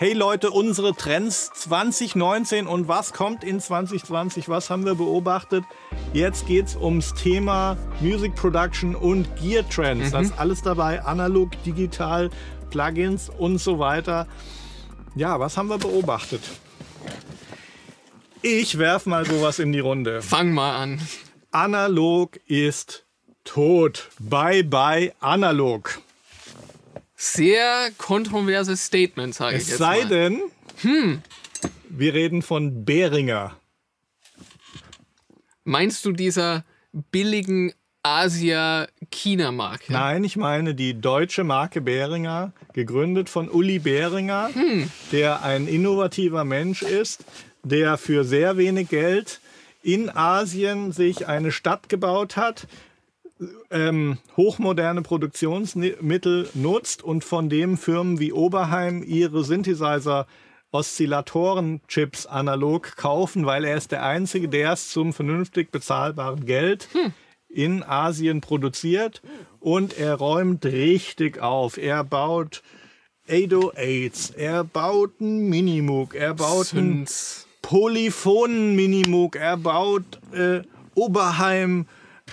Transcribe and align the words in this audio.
Hey 0.00 0.14
Leute, 0.14 0.50
unsere 0.50 0.94
Trends 0.94 1.50
2019 1.52 2.66
und 2.66 2.88
was 2.88 3.12
kommt 3.12 3.44
in 3.44 3.60
2020? 3.60 4.48
Was 4.48 4.70
haben 4.70 4.86
wir 4.86 4.94
beobachtet? 4.94 5.62
Jetzt 6.14 6.46
geht 6.46 6.68
es 6.68 6.76
ums 6.76 7.12
Thema 7.12 7.76
Music 8.00 8.34
Production 8.34 8.94
und 8.94 9.28
Gear 9.36 9.68
Trends. 9.68 10.06
Mhm. 10.06 10.12
Das 10.12 10.26
ist 10.28 10.38
alles 10.38 10.62
dabei, 10.62 11.02
analog, 11.02 11.50
digital, 11.64 12.30
Plugins 12.70 13.28
und 13.28 13.58
so 13.58 13.78
weiter. 13.78 14.26
Ja, 15.16 15.38
was 15.38 15.58
haben 15.58 15.68
wir 15.68 15.76
beobachtet? 15.76 16.40
Ich 18.40 18.78
werf 18.78 19.04
mal 19.04 19.26
sowas 19.26 19.58
in 19.58 19.70
die 19.70 19.80
Runde. 19.80 20.22
Fang 20.22 20.50
mal 20.52 20.76
an. 20.76 20.98
Analog 21.50 22.40
ist 22.46 23.04
tot. 23.44 24.08
Bye 24.18 24.64
bye 24.64 25.12
analog. 25.20 26.00
Sehr 27.22 27.90
kontroverses 27.98 28.86
Statement, 28.86 29.34
sage 29.34 29.58
ich 29.58 29.64
es 29.64 29.68
jetzt 29.68 29.78
sei 29.78 29.98
mal. 29.98 30.08
denn, 30.08 30.40
hm. 30.80 31.22
wir 31.90 32.14
reden 32.14 32.40
von 32.40 32.86
Behringer. 32.86 33.58
Meinst 35.64 36.06
du 36.06 36.12
dieser 36.12 36.64
billigen 37.12 37.74
Asia-China-Marke? 38.02 39.92
Nein, 39.92 40.24
ich 40.24 40.38
meine 40.38 40.74
die 40.74 40.98
deutsche 40.98 41.44
Marke 41.44 41.82
Behringer, 41.82 42.54
gegründet 42.72 43.28
von 43.28 43.50
Uli 43.50 43.80
Behringer, 43.80 44.48
hm. 44.54 44.90
der 45.12 45.42
ein 45.42 45.68
innovativer 45.68 46.44
Mensch 46.44 46.80
ist, 46.80 47.26
der 47.62 47.98
für 47.98 48.24
sehr 48.24 48.56
wenig 48.56 48.88
Geld 48.88 49.40
in 49.82 50.08
Asien 50.08 50.92
sich 50.92 51.28
eine 51.28 51.52
Stadt 51.52 51.90
gebaut 51.90 52.38
hat, 52.38 52.66
ähm, 53.70 54.18
hochmoderne 54.36 55.02
Produktionsmittel 55.02 56.48
nutzt 56.54 57.02
und 57.02 57.24
von 57.24 57.48
dem 57.48 57.76
Firmen 57.76 58.18
wie 58.18 58.32
Oberheim 58.32 59.02
ihre 59.02 59.44
Synthesizer 59.44 60.26
Oszillatoren-Chips 60.72 62.26
analog 62.26 62.96
kaufen, 62.96 63.44
weil 63.44 63.64
er 63.64 63.76
ist 63.76 63.90
der 63.90 64.04
Einzige, 64.04 64.48
der 64.48 64.72
es 64.72 64.90
zum 64.90 65.12
vernünftig 65.12 65.72
bezahlbaren 65.72 66.46
Geld 66.46 66.88
hm. 66.92 67.12
in 67.48 67.82
Asien 67.82 68.40
produziert. 68.40 69.20
Und 69.58 69.98
er 69.98 70.14
räumt 70.14 70.64
richtig 70.64 71.40
auf. 71.40 71.76
Er 71.76 72.04
baut 72.04 72.62
808s, 73.28 74.34
er 74.36 74.64
baut 74.64 75.12
einen 75.20 75.48
Minimoog, 75.48 76.14
er 76.14 76.34
baut 76.34 76.72
einen 76.72 77.06
Polyphonen-Minimoog, 77.62 79.36
er 79.36 79.56
baut 79.56 80.04
äh, 80.32 80.62
Oberheim 80.94 81.86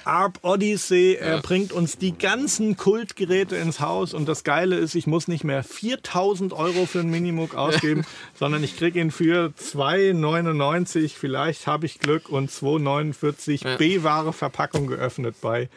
Arp 0.05 0.39
Odyssey. 0.41 1.15
Er 1.19 1.35
ja. 1.35 1.41
bringt 1.41 1.71
uns 1.71 1.97
die 1.97 2.17
ganzen 2.17 2.77
Kultgeräte 2.77 3.55
ins 3.55 3.79
Haus. 3.79 4.13
Und 4.13 4.27
das 4.27 4.43
Geile 4.43 4.75
ist, 4.77 4.95
ich 4.95 5.07
muss 5.07 5.27
nicht 5.27 5.43
mehr 5.43 5.63
4000 5.63 6.53
Euro 6.53 6.85
für 6.85 6.99
einen 6.99 7.09
Minimoog 7.09 7.55
ausgeben, 7.55 8.05
sondern 8.33 8.63
ich 8.63 8.77
kriege 8.77 8.99
ihn 8.99 9.11
für 9.11 9.53
2,99. 9.59 11.13
Vielleicht 11.15 11.67
habe 11.67 11.85
ich 11.85 11.99
Glück 11.99 12.29
und 12.29 12.51
2,49 12.51 13.67
ja. 13.67 13.77
B-Ware 13.77 14.33
Verpackung 14.33 14.87
geöffnet 14.87 15.35
bei 15.41 15.69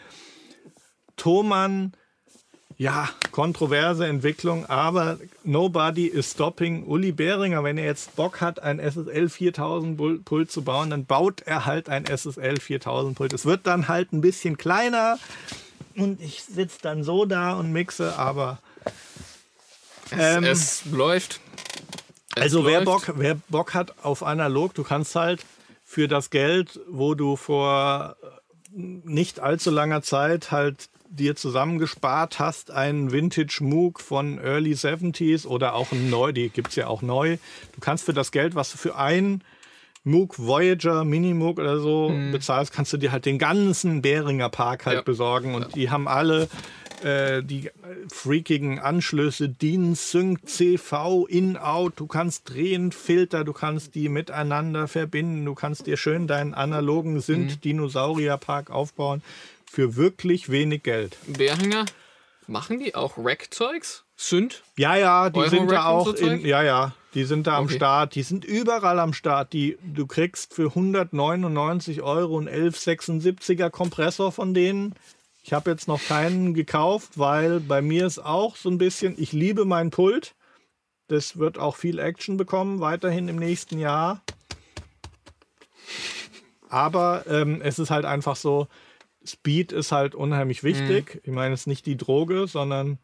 Thomann 1.16 1.92
ja, 2.80 3.10
kontroverse 3.30 4.06
Entwicklung, 4.06 4.64
aber 4.64 5.18
nobody 5.44 6.06
is 6.06 6.30
stopping 6.30 6.84
Uli 6.84 7.12
Behringer. 7.12 7.62
Wenn 7.62 7.76
er 7.76 7.84
jetzt 7.84 8.16
Bock 8.16 8.40
hat, 8.40 8.62
ein 8.62 8.78
SSL 8.78 9.28
4000 9.28 10.24
Pult 10.24 10.50
zu 10.50 10.62
bauen, 10.62 10.88
dann 10.88 11.04
baut 11.04 11.42
er 11.42 11.66
halt 11.66 11.90
ein 11.90 12.06
SSL 12.06 12.58
4000 12.58 13.14
Pult. 13.14 13.34
Es 13.34 13.44
wird 13.44 13.66
dann 13.66 13.88
halt 13.88 14.14
ein 14.14 14.22
bisschen 14.22 14.56
kleiner 14.56 15.18
und 15.94 16.22
ich 16.22 16.42
sitze 16.42 16.78
dann 16.80 17.04
so 17.04 17.26
da 17.26 17.52
und 17.52 17.70
mixe, 17.70 18.18
aber 18.18 18.60
ähm, 20.12 20.44
es, 20.44 20.86
es, 20.86 20.90
läuft. 20.90 21.40
Es 22.34 22.44
also 22.44 22.62
läuft. 22.62 22.72
Wer, 22.72 22.80
Bock, 22.80 23.12
wer 23.16 23.34
Bock 23.50 23.74
hat 23.74 23.92
auf 24.02 24.22
analog, 24.22 24.72
du 24.72 24.84
kannst 24.84 25.14
halt 25.14 25.44
für 25.84 26.08
das 26.08 26.30
Geld, 26.30 26.80
wo 26.88 27.14
du 27.14 27.36
vor 27.36 28.16
nicht 28.72 29.38
allzu 29.38 29.70
langer 29.70 30.00
Zeit 30.00 30.50
halt 30.50 30.88
dir 31.10 31.36
zusammengespart 31.36 32.38
hast, 32.38 32.70
einen 32.70 33.12
Vintage 33.12 33.58
Moog 33.60 34.00
von 34.00 34.38
Early 34.38 34.72
70s 34.72 35.46
oder 35.46 35.74
auch 35.74 35.92
ein 35.92 36.08
neu, 36.08 36.32
die 36.32 36.48
gibt 36.48 36.68
es 36.68 36.76
ja 36.76 36.86
auch 36.86 37.02
neu. 37.02 37.36
Du 37.74 37.80
kannst 37.80 38.04
für 38.04 38.14
das 38.14 38.30
Geld, 38.30 38.54
was 38.54 38.72
du 38.72 38.78
für 38.78 38.96
einen 38.96 39.42
Moog 40.04 40.38
Voyager, 40.38 41.04
Mini 41.04 41.34
Moog 41.34 41.58
oder 41.58 41.78
so 41.80 42.08
mhm. 42.08 42.32
bezahlst, 42.32 42.72
kannst 42.72 42.92
du 42.92 42.96
dir 42.96 43.12
halt 43.12 43.26
den 43.26 43.38
ganzen 43.38 44.00
Beringer 44.00 44.48
Park 44.48 44.86
halt 44.86 44.98
ja. 44.98 45.02
besorgen. 45.02 45.54
Und 45.54 45.62
ja. 45.62 45.68
die 45.74 45.90
haben 45.90 46.08
alle 46.08 46.48
äh, 47.02 47.42
die 47.42 47.70
freakigen 48.10 48.78
Anschlüsse, 48.78 49.48
DIN, 49.48 49.94
Sync, 49.94 50.46
CV, 50.46 51.26
In-Out. 51.26 51.94
Du 51.96 52.06
kannst 52.06 52.48
drehen, 52.48 52.92
Filter, 52.92 53.44
du 53.44 53.52
kannst 53.52 53.94
die 53.94 54.08
miteinander 54.08 54.88
verbinden. 54.88 55.44
Du 55.44 55.54
kannst 55.54 55.86
dir 55.86 55.96
schön 55.96 56.26
deinen 56.26 56.54
analogen 56.54 57.20
Synth-Dinosaurier-Park 57.20 58.70
aufbauen 58.70 59.22
für 59.70 59.94
wirklich 59.94 60.50
wenig 60.50 60.82
Geld. 60.82 61.16
Bärhänger, 61.28 61.86
machen 62.48 62.80
die 62.80 62.96
auch 62.96 63.16
Rack-Zeugs? 63.16 64.04
Sünd? 64.16 64.64
Ja, 64.76 64.96
ja, 64.96 65.30
die 65.30 65.48
sind 65.48 65.70
da 65.70 65.86
auch 65.86 66.12
in, 66.12 66.44
ja, 66.44 66.60
ja, 66.64 66.92
die 67.14 67.22
sind 67.22 67.46
da 67.46 67.52
okay. 67.52 67.60
am 67.60 67.68
Start. 67.68 68.14
Die 68.16 68.24
sind 68.24 68.44
überall 68.44 68.98
am 68.98 69.12
Start. 69.12 69.52
Die, 69.52 69.78
du 69.82 70.08
kriegst 70.08 70.54
für 70.54 70.70
199 70.70 72.02
Euro 72.02 72.38
einen 72.38 72.48
1176er 72.48 73.70
Kompressor 73.70 74.32
von 74.32 74.54
denen. 74.54 74.96
Ich 75.44 75.52
habe 75.52 75.70
jetzt 75.70 75.86
noch 75.86 76.02
keinen 76.02 76.52
gekauft, 76.52 77.16
weil 77.16 77.60
bei 77.60 77.80
mir 77.80 78.06
ist 78.06 78.18
auch 78.18 78.56
so 78.56 78.68
ein 78.70 78.78
bisschen, 78.78 79.14
ich 79.18 79.32
liebe 79.32 79.64
mein 79.64 79.90
Pult. 79.90 80.34
Das 81.06 81.38
wird 81.38 81.58
auch 81.58 81.76
viel 81.76 82.00
Action 82.00 82.36
bekommen, 82.36 82.80
weiterhin 82.80 83.28
im 83.28 83.36
nächsten 83.36 83.78
Jahr. 83.78 84.20
Aber 86.68 87.24
ähm, 87.28 87.62
es 87.62 87.78
ist 87.78 87.90
halt 87.90 88.04
einfach 88.04 88.34
so, 88.34 88.66
Speed 89.24 89.72
ist 89.72 89.92
halt 89.92 90.14
unheimlich 90.14 90.62
wichtig. 90.62 91.14
Mhm. 91.14 91.20
Ich 91.24 91.32
meine, 91.32 91.54
es 91.54 91.60
ist 91.60 91.66
nicht 91.66 91.86
die 91.86 91.96
Droge, 91.96 92.46
sondern 92.46 92.98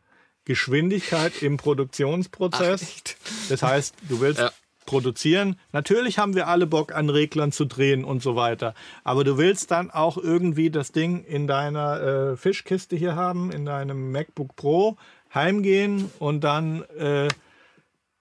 Geschwindigkeit 0.44 1.42
im 1.42 1.56
Produktionsprozess. 1.56 3.02
Ach, 3.04 3.48
das 3.48 3.62
heißt, 3.62 3.94
du 4.08 4.20
willst 4.20 4.40
ja. 4.40 4.50
produzieren. 4.86 5.58
Natürlich 5.72 6.18
haben 6.18 6.34
wir 6.34 6.46
alle 6.46 6.66
Bock 6.66 6.94
an 6.94 7.10
Reglern 7.10 7.52
zu 7.52 7.64
drehen 7.64 8.04
und 8.04 8.22
so 8.22 8.36
weiter. 8.36 8.74
Aber 9.04 9.24
du 9.24 9.38
willst 9.38 9.70
dann 9.72 9.90
auch 9.90 10.16
irgendwie 10.16 10.70
das 10.70 10.92
Ding 10.92 11.24
in 11.24 11.46
deiner 11.46 12.00
äh, 12.00 12.36
Fischkiste 12.36 12.96
hier 12.96 13.16
haben, 13.16 13.50
in 13.50 13.66
deinem 13.66 14.12
MacBook 14.12 14.54
Pro, 14.56 14.96
heimgehen 15.34 16.10
und 16.20 16.42
dann 16.42 16.82
äh, 16.96 17.28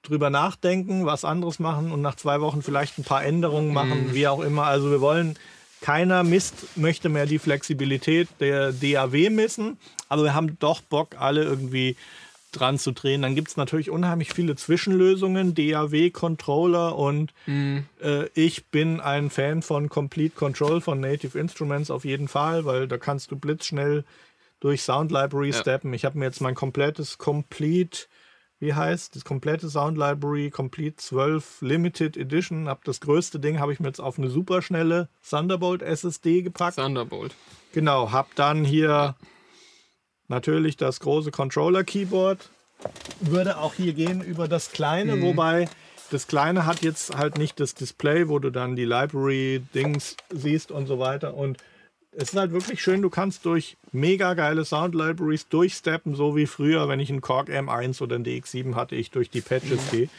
drüber 0.02 0.30
nachdenken, 0.30 1.06
was 1.06 1.26
anderes 1.26 1.60
machen 1.60 1.92
und 1.92 2.02
nach 2.02 2.16
zwei 2.16 2.42
Wochen 2.42 2.62
vielleicht 2.62 2.98
ein 2.98 3.04
paar 3.04 3.24
Änderungen 3.24 3.74
machen, 3.74 4.08
mhm. 4.08 4.14
wie 4.14 4.28
auch 4.28 4.42
immer. 4.42 4.64
Also 4.64 4.90
wir 4.90 5.02
wollen 5.02 5.38
keiner 5.86 6.24
misst, 6.24 6.76
möchte 6.78 7.10
mehr 7.10 7.28
die 7.28 7.38
Flexibilität 7.38 8.28
der 8.40 8.72
DAW 8.72 9.30
missen, 9.30 9.78
aber 10.10 10.24
wir 10.24 10.34
haben 10.34 10.58
doch 10.58 10.82
Bock, 10.82 11.16
alle 11.20 11.44
irgendwie 11.44 11.96
dran 12.52 12.80
zu 12.80 12.92
drehen. 12.92 13.22
Dann 13.22 13.36
gibt 13.36 13.50
es 13.50 13.56
natürlich 13.56 13.92
unheimlich 13.92 14.34
viele 14.34 14.56
Zwischenlösungen, 14.56 15.54
DAW-Controller 15.54 16.98
und 16.98 17.34
mhm. 17.46 17.86
äh, 18.02 18.26
ich 18.34 18.66
bin 18.66 19.00
ein 19.00 19.30
Fan 19.30 19.62
von 19.62 19.88
Complete 19.88 20.36
Control 20.36 20.82
von 20.82 21.00
Native 21.00 21.38
Instruments 21.38 21.92
auf 21.92 22.04
jeden 22.04 22.30
Fall, 22.30 22.66
weil 22.66 22.88
da 22.88 22.98
kannst 22.98 23.30
du 23.30 23.36
blitzschnell 23.36 24.06
durch 24.62 24.82
Sound 24.82 25.12
Library 25.12 25.52
ja. 25.52 25.54
steppen. 25.54 25.94
Ich 25.94 26.04
habe 26.04 26.18
mir 26.18 26.26
jetzt 26.26 26.42
mein 26.42 26.56
komplettes 26.56 27.20
Complete 27.20 28.08
wie 28.60 28.74
heißt, 28.74 29.16
das 29.16 29.26
komplette 29.26 29.70
Sound 29.70 29.98
Library, 29.98 30.50
Complete 30.50 30.96
12 30.96 31.62
Limited 31.62 32.18
Edition. 32.18 32.68
Hab 32.68 32.84
das 32.86 33.02
größte 33.02 33.40
Ding 33.40 33.60
habe 33.60 33.74
ich 33.74 33.80
mir 33.80 33.88
jetzt 33.88 34.00
auf 34.00 34.18
eine 34.18 34.30
superschnelle 34.30 35.10
Thunderbolt 35.30 35.82
SSD 35.82 36.42
gepackt. 36.42 36.78
Thunderbolt. 36.78 37.36
Genau, 37.74 38.12
hab 38.12 38.34
dann 38.36 38.64
hier 38.64 39.16
natürlich 40.28 40.78
das 40.78 41.00
große 41.02 41.32
Controller 41.32 41.84
Keyboard. 41.84 42.50
Würde 43.20 43.58
auch 43.58 43.74
hier 43.74 43.94
gehen 43.94 44.22
über 44.22 44.48
das 44.48 44.72
kleine, 44.72 45.18
mhm. 45.18 45.22
wobei 45.24 45.70
das 46.12 46.28
kleine 46.28 46.66
hat 46.66 46.82
jetzt 46.82 47.18
halt 47.18 47.38
nicht 47.38 47.60
das 47.60 47.74
Display, 47.74 48.30
wo 48.30 48.40
du 48.40 48.52
dann 48.52 48.76
die 48.76 48.86
Library 48.86 49.62
Dings 49.74 50.16
siehst 50.30 50.72
und 50.72 50.88
so 50.88 51.00
weiter 51.00 51.34
und 51.34 51.58
es 52.18 52.30
ist 52.30 52.36
halt 52.36 52.52
wirklich 52.52 52.82
schön, 52.82 53.02
du 53.02 53.10
kannst 53.10 53.46
durch 53.46 53.78
mega 53.92 54.34
geile 54.34 54.64
Sound 54.64 54.96
Libraries 54.96 55.48
durchsteppen, 55.48 56.16
so 56.16 56.36
wie 56.36 56.46
früher, 56.46 56.88
wenn 56.88 57.00
ich 57.00 57.10
einen 57.10 57.22
Korg 57.22 57.50
M1 57.50 58.02
oder 58.02 58.16
einen 58.16 58.26
DX7 58.26 58.76
hatte, 58.76 58.96
ich 58.96 59.12
durch 59.12 59.30
die 59.30 59.42
Patches 59.42 59.92
gehe. 59.92 60.10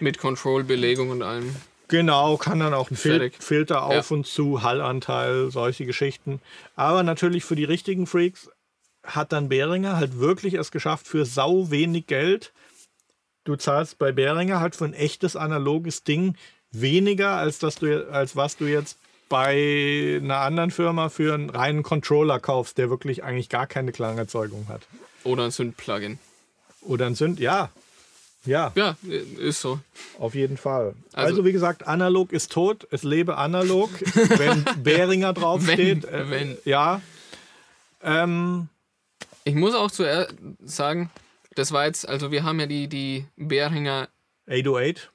Mit 0.00 0.18
Control-Belegung 0.18 1.10
und 1.10 1.22
allem. 1.22 1.54
Genau, 1.88 2.36
kann 2.36 2.60
dann 2.60 2.72
auch 2.72 2.90
ein 2.90 2.96
Fil 2.96 3.32
Filter 3.38 3.82
auf 3.82 4.10
ja. 4.10 4.16
und 4.16 4.26
zu, 4.26 4.62
Hallanteil, 4.62 5.50
solche 5.50 5.86
Geschichten. 5.86 6.40
Aber 6.76 7.02
natürlich 7.02 7.44
für 7.44 7.56
die 7.56 7.64
richtigen 7.64 8.06
Freaks 8.06 8.48
hat 9.02 9.32
dann 9.32 9.48
Behringer 9.48 9.96
halt 9.96 10.18
wirklich 10.20 10.54
es 10.54 10.70
geschafft, 10.70 11.08
für 11.08 11.24
sau 11.24 11.70
wenig 11.70 12.06
Geld. 12.06 12.52
Du 13.44 13.56
zahlst 13.56 13.98
bei 13.98 14.12
Behringer 14.12 14.60
halt 14.60 14.76
für 14.76 14.84
ein 14.84 14.94
echtes 14.94 15.36
analoges 15.36 16.04
Ding 16.04 16.36
weniger, 16.70 17.30
als, 17.30 17.58
dass 17.58 17.76
du, 17.76 18.08
als 18.10 18.36
was 18.36 18.56
du 18.56 18.66
jetzt 18.66 18.98
bei 19.30 20.18
einer 20.22 20.40
anderen 20.40 20.70
Firma 20.70 21.08
für 21.08 21.32
einen 21.32 21.48
reinen 21.48 21.82
Controller 21.82 22.38
kaufst, 22.40 22.76
der 22.76 22.90
wirklich 22.90 23.24
eigentlich 23.24 23.48
gar 23.48 23.66
keine 23.66 23.92
Klangerzeugung 23.92 24.66
hat. 24.68 24.82
Oder 25.24 25.44
ein 25.44 25.50
Synth-Plugin. 25.50 26.18
Oder 26.82 27.06
ein 27.06 27.14
Synth, 27.14 27.40
ja. 27.40 27.70
Ja, 28.46 28.72
Ja, 28.74 28.96
ist 29.38 29.60
so. 29.60 29.80
auf 30.18 30.34
jeden 30.34 30.56
Fall. 30.56 30.94
Also, 31.12 31.28
Also- 31.34 31.44
wie 31.44 31.52
gesagt, 31.52 31.86
analog 31.86 32.32
ist 32.32 32.50
tot. 32.52 32.86
Es 32.90 33.02
lebe 33.02 33.36
analog, 33.36 33.90
wenn 34.38 34.64
Behringer 34.82 35.32
draufsteht. 35.32 36.04
Wenn, 36.04 36.14
äh, 36.14 36.30
wenn. 36.30 36.58
Ja. 36.64 37.00
Ähm, 38.02 38.68
Ich 39.44 39.54
muss 39.54 39.74
auch 39.74 39.90
zuerst 39.90 40.34
sagen, 40.64 41.10
das 41.54 41.72
war 41.72 41.84
jetzt, 41.86 42.08
also 42.08 42.30
wir 42.32 42.42
haben 42.44 42.58
ja 42.60 42.66
die, 42.66 42.88
die 42.88 43.26
Behringer 43.36 44.08
808. 44.48 45.10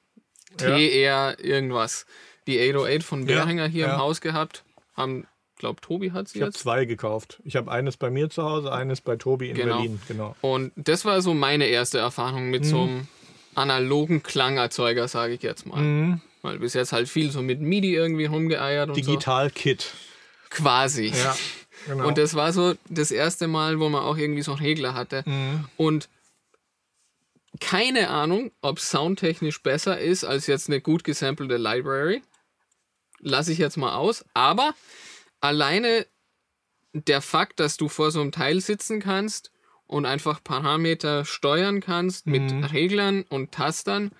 TR 0.57 1.35
irgendwas. 1.39 2.05
Die 2.47 2.59
808 2.59 3.03
von 3.03 3.27
Ja, 3.27 3.41
Behringer 3.43 3.67
hier 3.67 3.87
ja. 3.87 3.93
im 3.95 3.99
Haus 3.99 4.21
gehabt. 4.21 4.63
Haben, 4.95 5.25
glaub 5.57 5.81
Tobi 5.81 6.11
hat 6.11 6.27
sie 6.27 6.37
Ich 6.37 6.41
habe 6.41 6.49
jetzt. 6.51 6.59
zwei 6.59 6.85
gekauft. 6.85 7.41
Ich 7.43 7.55
habe 7.55 7.71
eines 7.71 7.97
bei 7.97 8.09
mir 8.09 8.29
zu 8.29 8.43
Hause, 8.43 8.71
eines 8.71 9.01
bei 9.01 9.15
Tobi 9.15 9.49
in 9.49 9.55
Genau. 9.55 9.75
Berlin. 9.77 10.01
Genau. 10.07 10.35
Und 10.41 10.71
das 10.75 11.05
war 11.05 11.21
so 11.21 11.33
meine 11.33 11.65
erste 11.65 11.97
Erfahrung 11.97 12.49
mit 12.49 12.65
so 12.65 12.83
Mhm. 12.85 12.89
einem 12.89 13.07
analogen 13.55 14.21
Klangerzeuger, 14.23 15.07
sage 15.07 15.33
ich 15.33 15.41
jetzt 15.41 15.65
mal. 15.65 15.81
Mhm. 15.81 16.21
Weil 16.41 16.59
bis 16.59 16.73
jetzt 16.75 16.91
halt 16.93 17.09
viel 17.09 17.31
so 17.31 17.41
mit 17.41 17.59
MIDI 17.61 17.95
irgendwie 17.95 18.25
rumgeeiert 18.25 18.89
und 18.89 18.95
Digital 18.97 19.49
Kit. 19.49 19.81
so. 19.81 19.89
Quasi. 20.51 21.07
Ja, 21.07 21.35
genau. 21.87 22.07
Und 22.07 22.17
das 22.19 22.35
war 22.35 22.53
so 22.53 22.75
das 22.89 23.09
erste 23.11 23.47
Mal, 23.47 23.79
wo 23.79 23.89
man 23.89 24.03
auch 24.03 24.17
irgendwie 24.17 24.43
so 24.43 24.51
einen 24.51 24.61
Regler 24.61 24.93
hatte. 24.93 25.23
Mhm. 25.25 25.65
Und 25.77 26.09
keine 27.61 28.09
Ahnung, 28.09 28.51
ob 28.61 28.79
soundtechnisch 28.79 29.63
besser 29.63 29.97
ist 29.99 30.23
als 30.25 30.45
jetzt 30.47 30.69
eine 30.69 30.81
gut 30.81 31.03
gesampelte 31.03 31.55
Library. 31.57 32.21
Lasse 33.25 33.51
ich 33.51 33.57
jetzt 33.57 33.75
mal 33.77 33.95
aus. 33.95 34.23
Aber 34.35 34.73
alleine 35.41 36.05
der 36.93 37.21
Fakt, 37.21 37.59
dass 37.59 37.75
du 37.75 37.89
vor 37.89 38.11
so 38.11 38.21
einem 38.21 38.31
Teil 38.31 38.61
sitzen 38.61 38.99
kannst 38.99 39.51
und 39.87 40.05
einfach 40.05 40.43
Parameter 40.43 41.25
steuern 41.25 41.81
kannst 41.81 42.27
mit 42.27 42.43
Mhm. 42.51 42.63
Reglern 42.65 43.23
und 43.29 43.51
Tastern, 43.51 44.11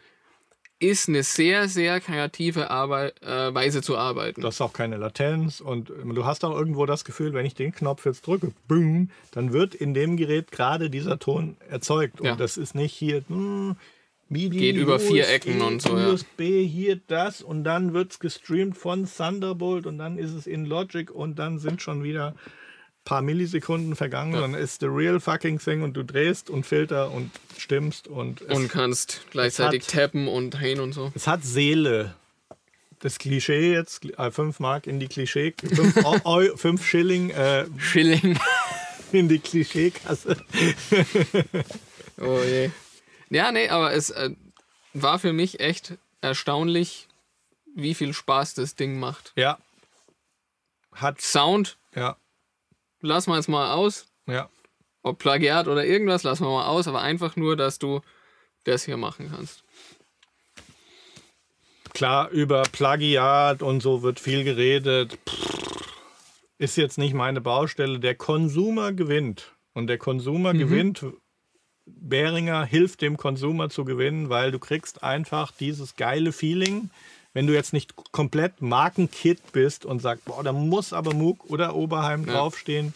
ist 0.80 1.08
eine 1.08 1.24
sehr, 1.24 1.70
sehr 1.70 2.02
kreative 2.02 2.70
Arbeit, 2.70 3.22
äh, 3.24 3.54
Weise 3.54 3.82
zu 3.82 3.96
arbeiten. 3.98 4.42
Du 4.42 4.48
hast 4.48 4.60
auch 4.60 4.74
keine 4.74 4.98
Latenz 4.98 5.62
und 5.62 5.88
du 5.90 6.26
hast 6.26 6.44
auch 6.44 6.52
irgendwo 6.56 6.86
das 6.86 7.06
Gefühl, 7.06 7.34
wenn 7.34 7.46
ich 7.46 7.54
den 7.56 7.74
Knopf 7.74 8.06
jetzt 8.06 8.28
drücke, 8.28 8.52
boom, 8.68 9.10
dann 9.32 9.54
wird 9.54 9.74
in 9.74 9.94
dem 9.94 10.18
Gerät 10.18 10.52
gerade 10.52 10.90
dieser 10.90 11.18
Ton 11.18 11.56
erzeugt. 11.70 12.20
Und 12.20 12.28
Ja. 12.28 12.36
das 12.36 12.58
ist 12.58 12.76
nicht 12.76 12.94
hier 12.94 13.24
hm, 13.30 13.78
MIDI, 14.28 14.58
Geht 14.58 14.76
über 14.78 15.00
vier 15.00 15.28
Ecken 15.30 15.62
und 15.62 15.82
so, 15.84 15.98
ja. 15.98 16.10
USB, 16.12 16.66
hier 16.68 17.00
das 17.08 17.42
und 17.42 17.64
dann 17.64 17.94
wird 17.94 18.12
es 18.14 18.20
gestreamt 18.20 18.76
von 18.78 19.08
Thunderbolt 19.08 19.86
und 19.86 19.98
dann 20.00 20.18
ist 20.18 20.32
es 20.34 20.48
in 20.48 20.66
Logic 20.66 21.12
und 21.12 21.38
dann 21.38 21.60
sind 21.60 21.82
schon 21.82 22.04
wieder 22.04 22.30
ein 22.30 22.36
paar 23.06 23.22
Millisekunden 23.22 23.96
vergangen. 23.96 24.34
Dann 24.34 24.56
ist 24.56 24.80
the 24.80 24.88
real 24.88 25.20
fucking 25.20 25.60
thing 25.60 25.84
und 25.84 25.94
du 25.94 26.04
drehst 26.04 26.50
und 26.50 26.66
Filter 26.66 27.12
und 27.12 27.30
stimmst 27.58 28.08
und 28.08 28.42
und 28.42 28.68
kannst 28.70 29.22
gleichzeitig 29.30 29.84
hat- 29.84 29.92
tappen 29.92 30.28
und 30.28 30.50
drehen 30.52 30.80
und 30.80 30.94
so. 30.94 31.12
es 31.14 31.28
hat 31.28 31.44
Seele. 31.44 32.16
Das 33.02 33.20
Klischee 33.20 33.74
jetzt, 33.74 34.08
5 34.32 34.60
Mark 34.60 34.88
in 34.88 35.00
die 35.00 35.08
Klischee, 35.08 35.54
5 35.62 36.84
Schilling 36.88 37.30
äh, 37.30 37.66
Schilling. 37.78 38.40
in 39.12 39.28
die 39.30 39.38
Klischeekasse. 39.38 40.38
Oh 42.20 42.40
je. 42.44 42.72
Ja, 43.30 43.52
nee, 43.52 43.70
aber 43.70 43.94
es 43.94 44.10
äh, 44.12 44.32
war 44.94 45.20
für 45.20 45.34
mich 45.34 45.60
echt 45.60 45.98
erstaunlich, 46.22 47.08
wie 47.76 47.94
viel 47.94 48.14
Spaß 48.14 48.54
das 48.54 48.76
Ding 48.76 49.00
macht. 49.00 49.34
Ja. 49.36 49.58
Hat, 50.94 51.20
Sound, 51.22 51.78
ja, 51.94 52.16
lassen 53.02 53.32
wir 53.32 53.36
jetzt 53.36 53.50
mal 53.50 53.74
aus. 53.74 54.08
ja. 54.28 54.50
Ob 55.04 55.20
Plagiat 55.20 55.68
oder 55.68 55.86
irgendwas, 55.86 56.24
lassen 56.24 56.46
wir 56.46 56.50
mal 56.50 56.66
aus, 56.66 56.88
aber 56.88 57.02
einfach 57.02 57.36
nur, 57.36 57.56
dass 57.56 57.78
du 57.78 58.02
das 58.64 58.86
hier 58.86 58.98
machen 58.98 59.30
kannst. 59.30 59.64
Klar, 61.94 62.30
über 62.32 62.64
Plagiat 62.64 63.62
und 63.62 63.82
so 63.82 64.02
wird 64.02 64.20
viel 64.20 64.44
geredet. 64.44 65.20
Ist 66.58 66.76
jetzt 66.76 66.98
nicht 66.98 67.14
meine 67.14 67.40
Baustelle. 67.40 68.00
Der 68.00 68.16
Konsumer 68.16 68.94
gewinnt. 68.94 69.54
Und 69.74 69.88
der 69.88 70.00
Konsumer 70.00 70.54
gewinnt. 70.54 71.06
Behringer 71.86 72.66
hilft 72.66 73.02
dem 73.02 73.18
Konsumer 73.18 73.70
zu 73.70 73.86
gewinnen, 73.86 74.30
weil 74.30 74.52
du 74.52 74.60
kriegst 74.60 75.04
einfach 75.04 75.52
dieses 75.52 75.96
geile 75.96 76.32
Feeling, 76.32 76.90
wenn 77.34 77.48
du 77.48 77.54
jetzt 77.54 77.74
nicht 77.74 77.96
komplett 78.12 78.62
Markenkit 78.62 79.52
bist 79.52 79.86
und 79.86 80.02
sagst, 80.02 80.26
boah, 80.26 80.44
da 80.44 80.52
muss 80.54 80.94
aber 80.94 81.14
Moog 81.14 81.46
oder 81.50 81.76
Oberheim 81.76 82.26
Ja. 82.26 82.34
draufstehen. 82.34 82.94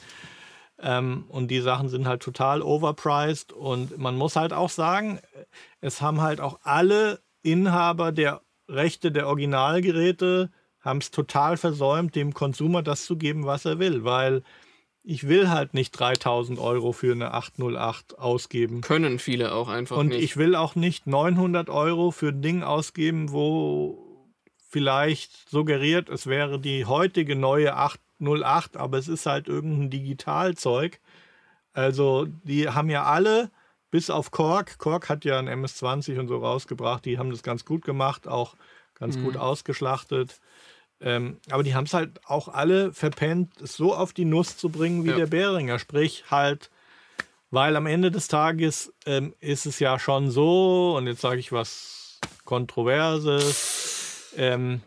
Ähm, 0.82 1.26
und 1.28 1.50
die 1.50 1.60
Sachen 1.60 1.90
sind 1.90 2.08
halt 2.08 2.24
total 2.24 2.62
overpriced. 2.62 3.52
Und 3.52 3.98
man 3.98 4.16
muss 4.16 4.36
halt 4.36 4.54
auch 4.54 4.70
sagen, 4.70 5.20
es 5.82 6.02
haben 6.02 6.22
halt 6.22 6.40
auch 6.40 6.60
alle 6.64 7.20
Inhaber 7.44 8.12
der 8.12 8.42
Rechte 8.70 9.12
der 9.12 9.28
Originalgeräte 9.28 10.52
haben 10.80 11.00
es 11.00 11.12
total 11.12 11.58
versäumt, 11.58 12.16
dem 12.16 12.34
Konsumer 12.34 12.82
das 12.82 13.06
zu 13.06 13.18
geben, 13.18 13.46
was 13.46 13.66
er 13.66 13.80
will, 13.80 14.04
weil 14.04 14.44
ich 15.10 15.28
will 15.28 15.50
halt 15.50 15.74
nicht 15.74 15.92
3000 15.92 16.60
Euro 16.60 16.92
für 16.92 17.14
eine 17.14 17.34
808 17.34 18.20
ausgeben. 18.20 18.82
Können 18.82 19.18
viele 19.18 19.54
auch 19.54 19.68
einfach 19.68 19.98
Und 19.98 20.10
nicht. 20.10 20.24
ich 20.24 20.38
will 20.38 20.56
auch 20.56 20.76
nicht 20.76 21.08
900 21.08 21.68
Euro 21.68 22.12
für 22.12 22.28
ein 22.28 22.44
Ding 22.44 22.62
ausgeben, 22.62 23.32
wo 23.32 24.06
vielleicht 24.70 25.50
suggeriert, 25.50 26.10
es 26.10 26.28
wäre 26.28 26.60
die 26.60 26.86
heutige 26.86 27.36
neue 27.36 27.76
808, 27.76 28.78
aber 28.78 29.00
es 29.00 29.08
ist 29.08 29.26
halt 29.26 29.48
irgendein 29.48 29.90
Digitalzeug. 29.90 31.00
Also 31.74 32.28
die 32.44 32.70
haben 32.70 32.92
ja 32.92 33.06
alle, 33.06 33.50
bis 33.90 34.12
auf 34.12 34.30
Korg, 34.30 34.78
Korg 34.78 35.10
hat 35.10 35.26
ja 35.26 35.40
ein 35.40 35.48
MS-20 35.48 36.20
und 36.20 36.28
so 36.28 36.38
rausgebracht, 36.38 37.04
die 37.04 37.18
haben 37.18 37.32
das 37.32 37.42
ganz 37.42 37.66
gut 37.66 37.84
gemacht, 37.84 38.28
auch 38.28 38.56
ganz 38.94 39.18
gut 39.20 39.38
ausgeschlachtet. 39.38 40.40
Ähm, 41.02 41.38
aber 41.50 41.64
die 41.64 41.76
haben 41.76 41.86
es 41.86 41.94
halt 41.94 42.20
auch 42.26 42.50
alle 42.50 42.92
verpennt, 42.94 43.62
es 43.62 43.76
so 43.76 43.94
auf 43.96 44.12
die 44.14 44.26
Nuss 44.26 44.58
zu 44.58 44.70
bringen 44.70 45.06
wie 45.06 45.10
Ja. 45.10 45.16
der 45.18 45.28
Behringer. 45.28 45.80
Sprich 45.80 46.26
halt, 46.30 46.70
weil 47.52 47.76
am 47.76 47.86
Ende 47.86 48.12
des 48.12 48.28
Tages 48.28 48.94
ähm, 49.06 49.34
ist 49.40 49.66
es 49.66 49.80
ja 49.80 49.98
schon 49.98 50.30
so, 50.30 50.96
und 50.98 51.08
jetzt 51.08 51.22
sage 51.22 51.40
ich 51.40 51.52
was 51.52 52.20
Kontroverses, 52.44 54.34
ähm, 54.38 54.82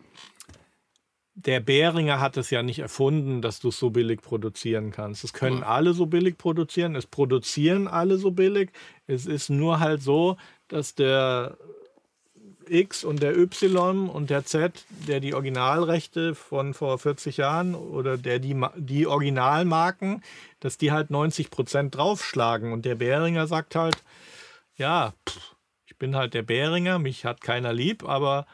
der 1.34 1.60
Behringer 1.60 2.20
hat 2.20 2.36
es 2.36 2.50
ja 2.50 2.62
nicht 2.62 2.78
erfunden, 2.80 3.40
dass 3.40 3.58
du 3.58 3.70
es 3.70 3.78
so 3.78 3.88
billig 3.90 4.20
produzieren 4.20 4.90
kannst. 4.92 5.24
Es 5.24 5.32
können 5.32 5.60
Ja. 5.60 5.66
alle 5.66 5.94
so 5.94 6.04
billig 6.06 6.36
produzieren, 6.36 6.94
es 6.94 7.06
produzieren 7.06 7.88
alle 7.88 8.18
so 8.18 8.32
billig. 8.32 8.70
Es 9.06 9.24
ist 9.26 9.48
nur 9.48 9.80
halt 9.80 10.02
so, 10.02 10.36
dass 10.68 10.94
der 10.94 11.56
X 12.68 13.04
und 13.04 13.22
der 13.22 13.36
Y 13.36 14.08
und 14.08 14.30
der 14.30 14.44
Z, 14.44 14.84
der 15.08 15.20
die 15.20 15.34
Originalrechte 15.34 16.34
von 16.34 16.74
vor 16.74 16.98
40 16.98 17.36
Jahren 17.36 17.74
oder 17.74 18.16
der 18.16 18.38
die, 18.38 18.60
die 18.76 19.06
Originalmarken, 19.06 20.22
dass 20.60 20.78
die 20.78 20.92
halt 20.92 21.10
90 21.10 21.50
Prozent 21.50 21.94
draufschlagen. 21.96 22.72
Und 22.72 22.84
der 22.84 22.94
Behringer 22.94 23.46
sagt 23.46 23.74
halt, 23.74 23.96
ja, 24.76 25.12
pff, 25.28 25.54
ich 25.86 25.96
bin 25.96 26.16
halt 26.16 26.34
der 26.34 26.42
Behringer, 26.42 26.98
mich 26.98 27.24
hat 27.24 27.40
keiner 27.40 27.72
lieb, 27.72 28.08
aber 28.08 28.46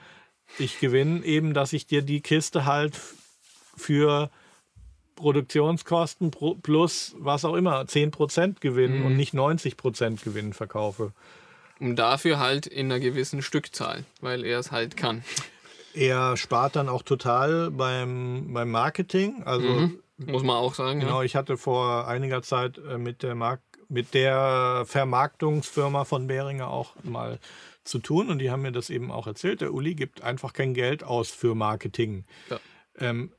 ich 0.58 0.80
gewinne 0.80 1.24
eben, 1.24 1.54
dass 1.54 1.72
ich 1.72 1.86
dir 1.86 2.02
die 2.02 2.20
Kiste 2.20 2.64
halt 2.64 2.98
für 3.76 4.30
Produktionskosten 5.16 6.30
pro- 6.30 6.54
plus 6.54 7.14
was 7.18 7.44
auch 7.44 7.54
immer 7.54 7.80
10% 7.82 8.60
Gewinn 8.60 9.02
und 9.02 9.16
nicht 9.16 9.34
90% 9.34 10.22
Gewinn 10.24 10.52
verkaufe. 10.52 11.12
Und 11.80 11.96
dafür 11.96 12.38
halt 12.38 12.66
in 12.66 12.86
einer 12.86 13.00
gewissen 13.00 13.42
Stückzahl, 13.42 14.04
weil 14.20 14.44
er 14.44 14.58
es 14.58 14.72
halt 14.72 14.96
kann. 14.96 15.22
Er 15.94 16.36
spart 16.36 16.76
dann 16.76 16.88
auch 16.88 17.02
total 17.02 17.70
beim, 17.70 18.52
beim 18.52 18.70
Marketing. 18.70 19.42
Also 19.44 19.90
Muss 20.16 20.42
man 20.42 20.56
auch 20.56 20.74
sagen. 20.74 21.00
genau, 21.00 21.22
ich 21.22 21.36
hatte 21.36 21.56
vor 21.56 22.08
einiger 22.08 22.42
Zeit 22.42 22.78
äh, 22.78 22.98
mit 22.98 23.22
der 23.22 23.34
Mark 23.34 23.60
mit 23.90 24.12
der 24.12 24.84
Vermarktungsfirma 24.86 26.04
von 26.04 26.26
Behringer 26.26 26.68
auch 26.68 26.94
mal 27.04 27.38
zu 27.84 27.98
tun 27.98 28.28
und 28.28 28.38
die 28.38 28.50
haben 28.50 28.62
mir 28.62 28.72
das 28.72 28.90
eben 28.90 29.10
auch 29.10 29.26
erzählt. 29.26 29.62
Der 29.62 29.72
Uli 29.72 29.94
gibt 29.94 30.22
einfach 30.22 30.52
kein 30.52 30.74
Geld 30.74 31.02
aus 31.02 31.30
für 31.30 31.54
Marketing. 31.54 32.26
Ja. 32.50 32.60
Ähm, 32.98 33.32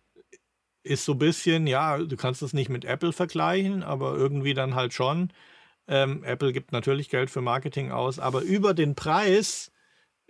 ist 0.84 1.06
so 1.06 1.12
ein 1.14 1.20
bisschen, 1.20 1.68
ja, 1.68 2.00
du 2.00 2.16
kannst 2.18 2.42
es 2.42 2.54
nicht 2.54 2.70
mit 2.70 2.84
Apple 2.84 3.14
vergleichen, 3.14 3.84
aber 3.84 4.16
irgendwie 4.16 4.54
dann 4.56 4.74
halt 4.76 4.94
schon. 4.94 5.32
Ähm, 5.90 6.24
Apple 6.24 6.54
gibt 6.54 6.72
natürlich 6.72 7.10
Geld 7.10 7.32
für 7.32 7.42
Marketing 7.42 7.92
aus, 7.92 8.20
aber 8.20 8.42
über 8.42 8.74
den 8.74 8.94
Preis 8.96 9.72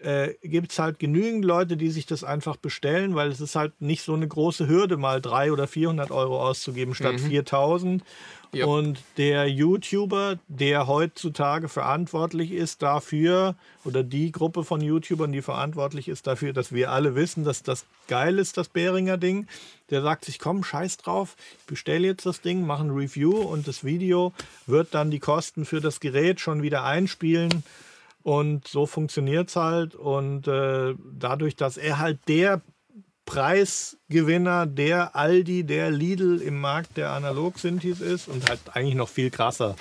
äh, 0.01 0.35
gibt 0.43 0.71
es 0.71 0.79
halt 0.79 0.99
genügend 0.99 1.45
Leute, 1.45 1.77
die 1.77 1.89
sich 1.89 2.05
das 2.05 2.23
einfach 2.23 2.55
bestellen, 2.55 3.15
weil 3.15 3.29
es 3.29 3.41
ist 3.41 3.55
halt 3.55 3.81
nicht 3.81 4.03
so 4.03 4.13
eine 4.13 4.27
große 4.27 4.67
Hürde, 4.67 4.97
mal 4.97 5.21
300 5.21 5.51
oder 5.51 5.67
400 5.67 6.11
Euro 6.11 6.41
auszugeben 6.41 6.95
statt 6.95 7.19
4000. 7.19 8.03
Ja. 8.51 8.65
Und 8.65 9.03
der 9.17 9.47
YouTuber, 9.47 10.39
der 10.47 10.87
heutzutage 10.87 11.69
verantwortlich 11.69 12.51
ist 12.51 12.81
dafür, 12.81 13.55
oder 13.85 14.03
die 14.03 14.31
Gruppe 14.31 14.63
von 14.63 14.81
YouTubern, 14.81 15.31
die 15.31 15.43
verantwortlich 15.43 16.07
ist 16.07 16.25
dafür, 16.25 16.51
dass 16.51 16.71
wir 16.71 16.91
alle 16.91 17.13
wissen, 17.15 17.43
dass 17.43 17.61
das 17.61 17.85
geil 18.07 18.39
ist, 18.39 18.57
das 18.57 18.67
Behringer 18.67 19.17
Ding, 19.17 19.47
der 19.91 20.01
sagt 20.01 20.25
sich, 20.25 20.39
komm, 20.39 20.63
scheiß 20.63 20.97
drauf, 20.97 21.35
ich 21.59 21.65
bestelle 21.65 22.07
jetzt 22.07 22.25
das 22.25 22.41
Ding, 22.41 22.65
mache 22.65 22.83
ein 22.83 22.89
Review 22.89 23.37
und 23.37 23.67
das 23.67 23.83
Video 23.83 24.33
wird 24.65 24.95
dann 24.95 25.11
die 25.11 25.19
Kosten 25.19 25.65
für 25.65 25.79
das 25.79 25.99
Gerät 25.99 26.39
schon 26.39 26.63
wieder 26.63 26.83
einspielen. 26.83 27.63
Und 28.23 28.67
so 28.67 28.85
funktioniert 28.85 29.49
es 29.49 29.55
halt. 29.55 29.95
Und 29.95 30.47
äh, 30.47 30.95
dadurch, 31.13 31.55
dass 31.55 31.77
er 31.77 31.99
halt 31.99 32.19
der 32.27 32.61
Preisgewinner, 33.25 34.65
der 34.65 35.15
Aldi, 35.15 35.63
der 35.63 35.91
Lidl 35.91 36.41
im 36.41 36.59
Markt 36.59 36.97
der 36.97 37.11
Analog-Synthes 37.11 38.01
ist 38.01 38.27
und 38.27 38.49
halt 38.49 38.59
eigentlich 38.73 38.95
noch 38.95 39.09
viel 39.09 39.29
krasser. 39.29 39.75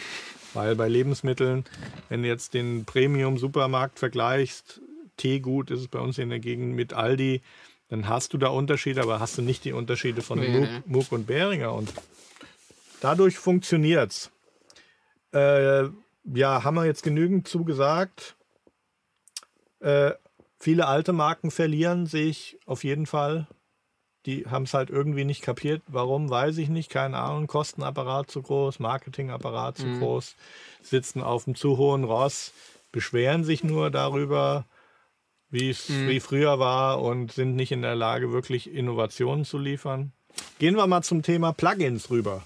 Weil 0.55 0.77
bei 0.77 0.89
Lebensmitteln, 0.89 1.65
wenn 2.09 2.23
du 2.23 2.29
jetzt 2.29 2.55
den 2.55 2.85
Premium-Supermarkt 2.85 3.99
vergleichst, 3.99 4.81
Teegut 5.17 5.71
ist 5.71 5.81
es 5.81 5.89
bei 5.89 5.99
uns 5.99 6.19
in 6.19 6.31
der 6.31 6.41
Gegend 6.41 6.75
mit 6.75 6.93
Aldi, 6.93 7.43
dann 7.89 8.09
hast 8.09 8.35
du 8.35 8.39
da 8.39 8.49
Unterschiede, 8.49 9.03
aber 9.03 9.19
hast 9.19 9.39
du 9.39 9.43
nicht 9.43 9.65
die 9.65 9.73
Unterschiede 9.73 10.21
von 10.21 10.39
nee, 10.39 10.49
Moog, 10.49 10.87
Moog 10.87 11.13
und 11.13 11.27
Behringer. 11.27 11.73
Und 11.73 11.93
dadurch 13.01 13.39
funktioniert 13.39 14.11
es. 14.13 14.31
Äh, 15.33 15.89
ja, 16.25 16.65
haben 16.65 16.77
wir 16.77 16.85
jetzt 16.85 17.03
genügend 17.03 17.49
zugesagt. 17.49 18.37
Äh, 19.81 20.13
viele 20.59 20.87
alte 20.87 21.13
Marken 21.13 21.51
verlieren, 21.51 22.07
sehe 22.07 22.27
ich 22.27 22.59
auf 22.67 22.85
jeden 22.85 23.07
Fall. 23.07 23.47
Die 24.27 24.47
haben 24.47 24.65
es 24.65 24.75
halt 24.75 24.91
irgendwie 24.91 25.25
nicht 25.25 25.43
kapiert. 25.43 25.83
Warum, 25.87 26.29
weiß 26.29 26.59
ich 26.59 26.69
nicht. 26.69 26.91
Keine 26.91 27.19
Ahnung. 27.19 27.47
Kostenapparat 27.47 28.31
zu 28.31 28.43
groß, 28.43 28.79
Marketingapparat 28.79 29.79
zu 29.79 29.87
mhm. 29.87 30.01
groß, 30.01 30.35
sitzen 30.83 31.23
auf 31.23 31.45
dem 31.45 31.55
zu 31.55 31.79
hohen 31.79 32.05
Ross, 32.05 32.53
beschweren 32.93 33.45
sich 33.45 33.65
nur 33.65 33.91
darüber, 33.91 34.67
wie 35.51 35.71
es 35.71 35.89
mhm. 35.89 36.09
wie 36.09 36.21
früher 36.21 36.59
war 36.59 37.01
und 37.01 37.33
sind 37.33 37.57
nicht 37.57 37.73
in 37.73 37.83
der 37.83 37.95
Lage, 37.95 38.33
wirklich 38.33 38.71
Innovationen 38.71 39.45
zu 39.45 39.57
liefern. 39.57 40.13
Gehen 40.59 40.77
wir 40.77 40.87
mal 40.87 41.03
zum 41.03 41.23
Thema 41.23 41.53
Plugins 41.53 42.11
rüber. 42.11 42.43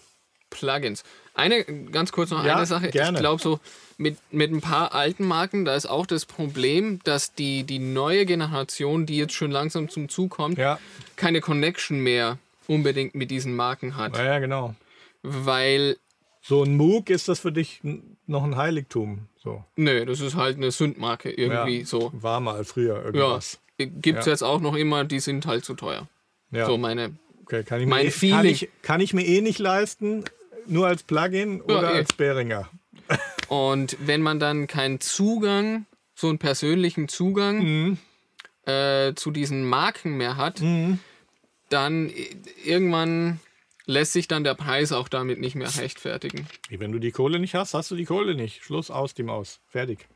Plugins. 0.50 1.02
Eine, 1.34 1.64
ganz 1.64 2.12
kurz 2.12 2.30
noch 2.30 2.44
ja, 2.44 2.56
eine 2.56 2.66
Sache. 2.66 2.90
Gerne. 2.90 3.18
Ich 3.18 3.22
glaube, 3.22 3.40
so 3.40 3.58
mit, 3.96 4.18
mit 4.30 4.52
ein 4.52 4.60
paar 4.60 4.94
alten 4.94 5.26
Marken, 5.26 5.64
da 5.64 5.74
ist 5.74 5.86
auch 5.86 6.06
das 6.06 6.26
Problem, 6.26 7.00
dass 7.04 7.34
die, 7.34 7.64
die 7.64 7.78
neue 7.78 8.26
Generation, 8.26 9.06
die 9.06 9.16
jetzt 9.16 9.32
schon 9.32 9.50
langsam 9.50 9.88
zum 9.88 10.08
Zug 10.08 10.30
kommt, 10.30 10.58
ja. 10.58 10.78
keine 11.16 11.40
Connection 11.40 12.00
mehr 12.00 12.38
unbedingt 12.66 13.14
mit 13.14 13.30
diesen 13.30 13.56
Marken 13.56 13.96
hat. 13.96 14.16
Ja, 14.16 14.24
ja, 14.24 14.38
genau. 14.38 14.74
Weil. 15.22 15.96
So 16.42 16.64
ein 16.64 16.76
Moog 16.76 17.08
ist 17.08 17.28
das 17.28 17.40
für 17.40 17.52
dich 17.52 17.80
noch 18.26 18.44
ein 18.44 18.56
Heiligtum. 18.56 19.28
So. 19.36 19.64
Nö, 19.76 20.04
das 20.04 20.20
ist 20.20 20.34
halt 20.34 20.56
eine 20.56 20.70
Sündmarke 20.70 21.30
irgendwie 21.30 21.80
ja, 21.80 21.86
so. 21.86 22.10
War 22.14 22.40
mal 22.40 22.64
früher 22.64 23.04
irgendwas. 23.04 23.60
Ja, 23.78 23.86
Gibt 23.86 24.20
es 24.20 24.26
ja. 24.26 24.32
jetzt 24.32 24.42
auch 24.42 24.60
noch 24.60 24.74
immer, 24.74 25.04
die 25.04 25.20
sind 25.20 25.46
halt 25.46 25.64
zu 25.64 25.74
teuer. 25.74 26.08
Ja. 26.50 26.66
So 26.66 26.76
meine. 26.78 27.16
Okay, 27.42 27.64
kann 27.64 27.80
ich, 27.80 27.86
mir, 27.86 28.10
Feeling. 28.10 28.36
Kann 28.36 28.46
ich, 28.46 28.68
kann 28.82 29.00
ich 29.00 29.14
mir 29.14 29.26
eh 29.26 29.40
nicht 29.40 29.58
leisten, 29.58 30.24
nur 30.66 30.86
als 30.86 31.02
Plugin 31.02 31.60
oder 31.60 31.94
eh. 31.94 31.98
als 31.98 32.12
Behringer. 32.12 32.68
Und 33.48 33.96
wenn 34.00 34.22
man 34.22 34.38
dann 34.38 34.66
keinen 34.66 35.00
Zugang, 35.00 35.86
so 36.14 36.28
einen 36.28 36.38
persönlichen 36.38 37.08
Zugang 37.08 37.58
mhm. 37.58 37.98
äh, 38.66 39.14
zu 39.14 39.30
diesen 39.30 39.64
Marken 39.68 40.16
mehr 40.16 40.36
hat, 40.36 40.60
mhm. 40.60 40.98
dann 41.68 42.10
irgendwann 42.64 43.40
lässt 43.86 44.12
sich 44.12 44.28
dann 44.28 44.44
der 44.44 44.54
Preis 44.54 44.92
auch 44.92 45.08
damit 45.08 45.40
nicht 45.40 45.54
mehr 45.54 45.74
rechtfertigen. 45.76 46.46
Wenn 46.70 46.92
du 46.92 46.98
die 46.98 47.10
Kohle 47.10 47.38
nicht 47.38 47.54
hast, 47.54 47.74
hast 47.74 47.90
du 47.90 47.96
die 47.96 48.04
Kohle 48.04 48.34
nicht. 48.34 48.62
Schluss 48.62 48.90
aus 48.90 49.14
die 49.14 49.22
Maus. 49.22 49.60
Fertig. 49.68 50.06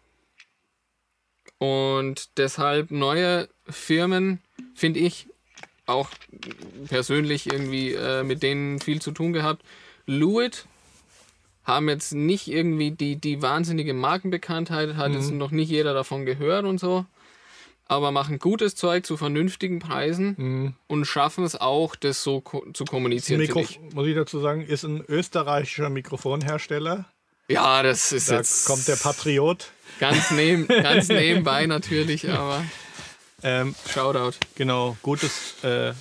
Und 1.58 2.38
deshalb 2.38 2.90
neue 2.90 3.48
Firmen, 3.68 4.40
finde 4.74 5.00
ich, 5.00 5.26
auch 5.86 6.10
persönlich 6.88 7.46
irgendwie 7.46 7.92
äh, 7.92 8.22
mit 8.24 8.42
denen 8.42 8.80
viel 8.80 9.00
zu 9.00 9.12
tun 9.12 9.32
gehabt. 9.32 9.64
Luit 10.06 10.66
haben 11.64 11.88
jetzt 11.88 12.12
nicht 12.12 12.48
irgendwie 12.48 12.92
die, 12.92 13.16
die 13.16 13.42
wahnsinnige 13.42 13.92
Markenbekanntheit, 13.92 14.94
hat 14.94 15.10
mhm. 15.10 15.16
jetzt 15.16 15.30
noch 15.32 15.50
nicht 15.50 15.68
jeder 15.68 15.94
davon 15.94 16.25
gehört 16.25 16.64
und 16.64 16.78
so, 16.78 17.04
aber 17.86 18.12
machen 18.12 18.38
gutes 18.38 18.76
Zeug 18.76 19.04
zu 19.04 19.16
vernünftigen 19.16 19.80
Preisen 19.80 20.34
mhm. 20.38 20.75
und 20.86 21.04
schaffen 21.06 21.44
es 21.44 21.56
auch, 21.56 21.96
das 21.96 22.22
so 22.22 22.40
ko 22.40 22.64
zu 22.72 22.84
kommunizieren. 22.84 23.40
Mikro 23.40 23.60
ich. 23.60 23.80
Muss 23.94 24.06
ich 24.06 24.14
dazu 24.14 24.40
sagen, 24.40 24.62
ist 24.62 24.84
ein 24.84 25.04
österreichischer 25.06 25.90
Mikrofonhersteller. 25.90 27.04
Ja, 27.48 27.82
das 27.82 28.12
ist 28.12 28.30
da 28.30 28.36
jetzt. 28.36 28.66
kommt 28.66 28.86
der 28.88 28.96
Patriot. 28.96 29.70
Ganz, 30.00 30.30
neben, 30.30 30.66
ganz 30.68 31.08
nebenbei 31.08 31.66
natürlich, 31.66 32.28
aber. 32.28 32.64
Ähm, 33.42 33.75
Shoutout. 33.88 34.36
Genau, 34.56 34.96
gutes 35.02 35.62
äh, 35.62 35.92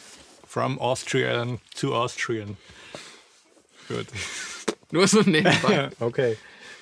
From 0.47 0.79
Austrian 0.79 1.59
to 1.79 1.95
Austrian. 1.95 2.57
Gut. 3.87 4.07
Nur 4.91 5.07
so 5.07 5.21
nebenbei. 5.21 5.89
okay. 5.99 6.37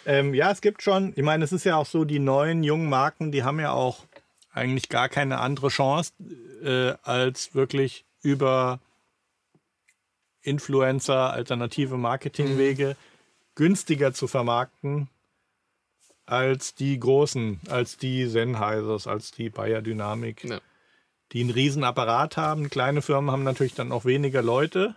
Ähm, 0.06 0.34
ja, 0.34 0.52
es 0.52 0.62
gibt 0.62 0.82
schon, 0.82 1.14
ich 1.16 1.24
meine, 1.24 1.44
es 1.44 1.52
ist 1.52 1.64
ja 1.64 1.78
auch 1.78 1.86
so, 1.86 2.04
die 2.04 2.20
neuen 2.20 2.64
jungen 2.64 2.90
Marken, 2.90 3.32
die 3.32 3.44
haben 3.44 3.60
ja 3.60 3.72
auch 3.72 4.06
eigentlich 4.52 4.90
gar 4.90 5.10
keine 5.10 5.40
andere 5.40 5.70
Chance, 5.70 6.12
äh, 6.64 6.94
als 7.04 7.56
wirklich 7.56 8.06
über 8.22 8.80
Influencer, 10.42 11.32
alternative 11.32 11.98
Marketingwege 11.98 12.90
mhm. 12.90 12.96
günstiger 13.56 14.14
zu 14.14 14.28
vermarkten 14.28 15.10
als 16.26 16.76
die 16.76 17.00
großen, 17.00 17.60
als 17.70 17.98
die 17.98 18.28
Sennheisers, 18.28 19.08
als 19.08 19.32
die 19.32 19.50
Bayer 19.50 19.82
Dynamik, 19.82 20.44
ja. 20.44 20.60
die 21.32 21.42
einen 21.42 21.50
riesen 21.50 21.84
Apparat 21.84 22.38
haben. 22.38 22.70
Kleine 22.70 23.02
Firmen 23.02 23.32
haben 23.32 23.44
natürlich 23.44 23.76
dann 23.76 23.92
auch 23.92 24.06
weniger 24.06 24.42
Leute 24.42 24.96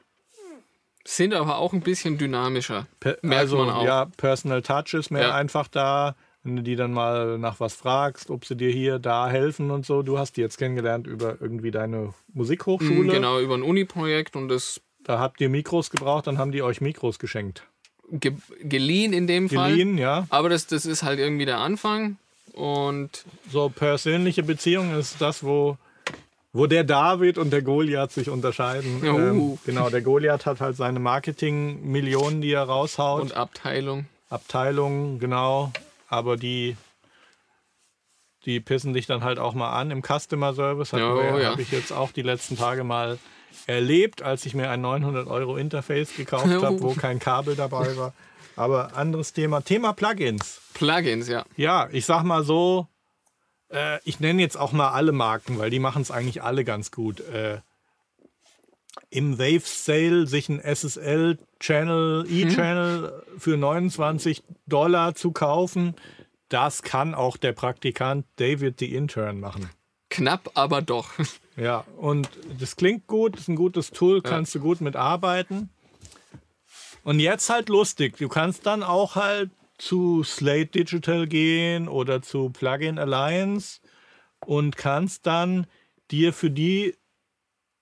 sind 1.06 1.34
aber 1.34 1.58
auch 1.58 1.72
ein 1.72 1.80
bisschen 1.80 2.18
dynamischer. 2.18 2.86
Per, 3.00 3.18
also, 3.30 3.64
ja, 3.64 4.06
Personal 4.16 4.62
Touch 4.62 4.94
ist 4.94 5.10
mehr 5.10 5.28
ja. 5.28 5.34
einfach 5.34 5.68
da. 5.68 6.16
Wenn 6.42 6.56
du 6.56 6.62
die 6.62 6.76
dann 6.76 6.92
mal 6.92 7.38
nach 7.38 7.58
was 7.58 7.74
fragst, 7.74 8.30
ob 8.30 8.44
sie 8.44 8.54
dir 8.54 8.70
hier, 8.70 9.00
da 9.00 9.28
helfen 9.28 9.72
und 9.72 9.84
so. 9.84 10.02
Du 10.02 10.18
hast 10.18 10.36
die 10.36 10.40
jetzt 10.40 10.58
kennengelernt 10.58 11.08
über 11.08 11.36
irgendwie 11.40 11.72
deine 11.72 12.14
Musikhochschule. 12.34 13.02
Mhm, 13.02 13.08
genau, 13.08 13.40
über 13.40 13.54
ein 13.54 13.62
Uni-Projekt 13.62 14.36
und 14.36 14.48
das. 14.48 14.80
Da 15.02 15.18
habt 15.18 15.40
ihr 15.40 15.48
Mikros 15.48 15.90
gebraucht, 15.90 16.26
dann 16.26 16.38
haben 16.38 16.52
die 16.52 16.62
euch 16.62 16.80
Mikros 16.80 17.18
geschenkt. 17.18 17.64
Ge 18.10 18.34
geliehen 18.60 19.12
in 19.12 19.26
dem 19.26 19.48
geliehen, 19.48 19.58
Fall. 19.58 19.70
Geliehen, 19.70 19.98
ja. 19.98 20.26
Aber 20.30 20.48
das, 20.48 20.68
das 20.68 20.86
ist 20.86 21.02
halt 21.02 21.18
irgendwie 21.18 21.46
der 21.46 21.58
Anfang. 21.58 22.16
Und. 22.52 23.24
So, 23.50 23.68
persönliche 23.68 24.44
Beziehung 24.44 24.96
ist 24.96 25.20
das, 25.20 25.42
wo 25.42 25.78
wo 26.56 26.66
der 26.66 26.84
David 26.84 27.38
und 27.38 27.52
der 27.52 27.62
Goliath 27.62 28.12
sich 28.12 28.30
unterscheiden. 28.30 29.02
Oh. 29.02 29.06
Ähm, 29.06 29.58
genau, 29.66 29.90
der 29.90 30.00
Goliath 30.00 30.46
hat 30.46 30.60
halt 30.60 30.76
seine 30.76 30.98
Marketing-Millionen, 30.98 32.40
die 32.40 32.52
er 32.52 32.62
raushaut. 32.62 33.22
Und 33.22 33.36
Abteilung. 33.36 34.06
Abteilung, 34.30 35.18
genau. 35.18 35.72
Aber 36.08 36.36
die, 36.36 36.76
die 38.44 38.60
pissen 38.60 38.94
dich 38.94 39.06
dann 39.06 39.22
halt 39.22 39.38
auch 39.38 39.54
mal 39.54 39.72
an 39.78 39.90
im 39.90 40.02
Customer 40.02 40.54
Service. 40.54 40.94
Oh, 40.94 40.98
ja. 40.98 41.50
Habe 41.50 41.62
ich 41.62 41.72
jetzt 41.72 41.92
auch 41.92 42.12
die 42.12 42.22
letzten 42.22 42.56
Tage 42.56 42.84
mal 42.84 43.18
erlebt, 43.66 44.22
als 44.22 44.46
ich 44.46 44.54
mir 44.54 44.70
ein 44.70 44.80
900 44.80 45.26
Euro 45.28 45.56
Interface 45.56 46.16
gekauft 46.16 46.46
oh. 46.58 46.62
habe, 46.62 46.80
wo 46.80 46.94
kein 46.94 47.18
Kabel 47.18 47.54
dabei 47.54 47.96
war. 47.96 48.14
Aber 48.56 48.96
anderes 48.96 49.34
Thema. 49.34 49.60
Thema 49.60 49.92
Plugins. 49.92 50.62
Plugins, 50.72 51.28
ja. 51.28 51.44
Ja, 51.56 51.88
ich 51.92 52.06
sag 52.06 52.22
mal 52.22 52.42
so, 52.42 52.86
äh, 53.70 53.98
ich 54.04 54.20
nenne 54.20 54.42
jetzt 54.42 54.56
auch 54.56 54.72
mal 54.72 54.90
alle 54.90 55.12
Marken, 55.12 55.58
weil 55.58 55.70
die 55.70 55.78
machen 55.78 56.02
es 56.02 56.10
eigentlich 56.10 56.42
alle 56.42 56.64
ganz 56.64 56.90
gut. 56.90 57.20
Äh, 57.20 57.60
Im 59.10 59.38
Wave 59.38 59.62
Sale 59.64 60.26
sich 60.26 60.48
ein 60.48 60.60
SSL-Channel, 60.60 62.26
E-Channel 62.28 63.24
mhm. 63.34 63.40
für 63.40 63.56
29 63.56 64.42
Dollar 64.66 65.14
zu 65.14 65.32
kaufen, 65.32 65.94
das 66.48 66.82
kann 66.82 67.14
auch 67.14 67.36
der 67.36 67.52
Praktikant 67.52 68.24
David 68.36 68.78
the 68.78 68.94
Intern 68.94 69.40
machen. 69.40 69.70
Knapp, 70.10 70.50
aber 70.54 70.82
doch. 70.82 71.10
Ja, 71.58 71.86
und 71.96 72.28
das 72.60 72.76
klingt 72.76 73.06
gut, 73.06 73.34
ist 73.38 73.48
ein 73.48 73.56
gutes 73.56 73.90
Tool, 73.90 74.20
kannst 74.20 74.54
ja. 74.54 74.60
du 74.60 74.66
gut 74.66 74.82
mitarbeiten. 74.82 75.70
Und 77.02 77.18
jetzt 77.18 77.48
halt 77.48 77.70
lustig, 77.70 78.18
du 78.18 78.28
kannst 78.28 78.66
dann 78.66 78.82
auch 78.82 79.14
halt 79.14 79.50
zu 79.78 80.22
Slate 80.24 80.66
Digital 80.66 81.26
gehen 81.26 81.88
oder 81.88 82.22
zu 82.22 82.50
Plugin 82.50 82.98
Alliance 82.98 83.80
und 84.44 84.76
kannst 84.76 85.26
dann 85.26 85.66
dir 86.10 86.32
für 86.32 86.50
die 86.50 86.96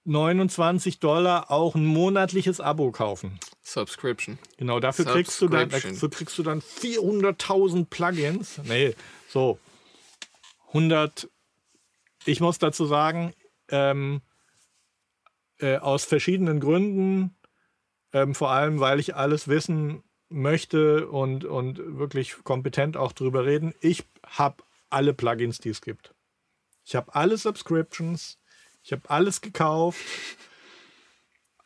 29 0.05 1.01
Dollar 1.01 1.51
auch 1.51 1.75
ein 1.75 1.87
monatliches 1.87 2.61
Abo 2.61 2.91
kaufen. 2.91 3.39
Subscription. 3.63 4.39
Genau, 4.59 4.79
dafür 4.81 5.07
kriegst 5.07 5.41
du 5.41 5.49
dann, 5.49 5.71
dafür 5.71 6.11
kriegst 6.11 6.37
du 6.37 6.43
dann 6.43 6.61
400.000 6.61 7.87
Plugins. 7.87 8.61
Nee, 8.65 8.95
so 9.29 9.59
100. 10.69 11.29
Ich 12.27 12.41
muss 12.41 12.59
dazu 12.59 12.85
sagen, 12.85 13.33
ähm, 13.69 14.21
äh, 15.59 15.79
aus 15.79 16.05
verschiedenen 16.05 16.61
Gründen, 16.61 17.35
ähm, 18.13 18.35
vor 18.35 18.51
allem 18.51 18.81
weil 18.81 19.01
ich 19.01 19.15
alles 19.15 19.49
wissen 19.49 20.03
möchte 20.35 21.09
und, 21.09 21.45
und 21.45 21.99
wirklich 21.99 22.35
kompetent 22.45 22.97
auch 22.97 23.13
drüber 23.13 23.47
reden, 23.47 23.75
ich 23.81 24.05
habe 24.27 24.63
alle 24.91 25.15
Plugins, 25.15 25.59
die 25.59 25.71
es 25.71 25.81
gibt. 25.81 26.15
Ich 26.85 26.95
habe 26.95 27.15
alle 27.15 27.39
Subscriptions, 27.39 28.39
ich 28.83 28.93
habe 28.93 29.03
alles 29.09 29.41
gekauft. 29.41 30.05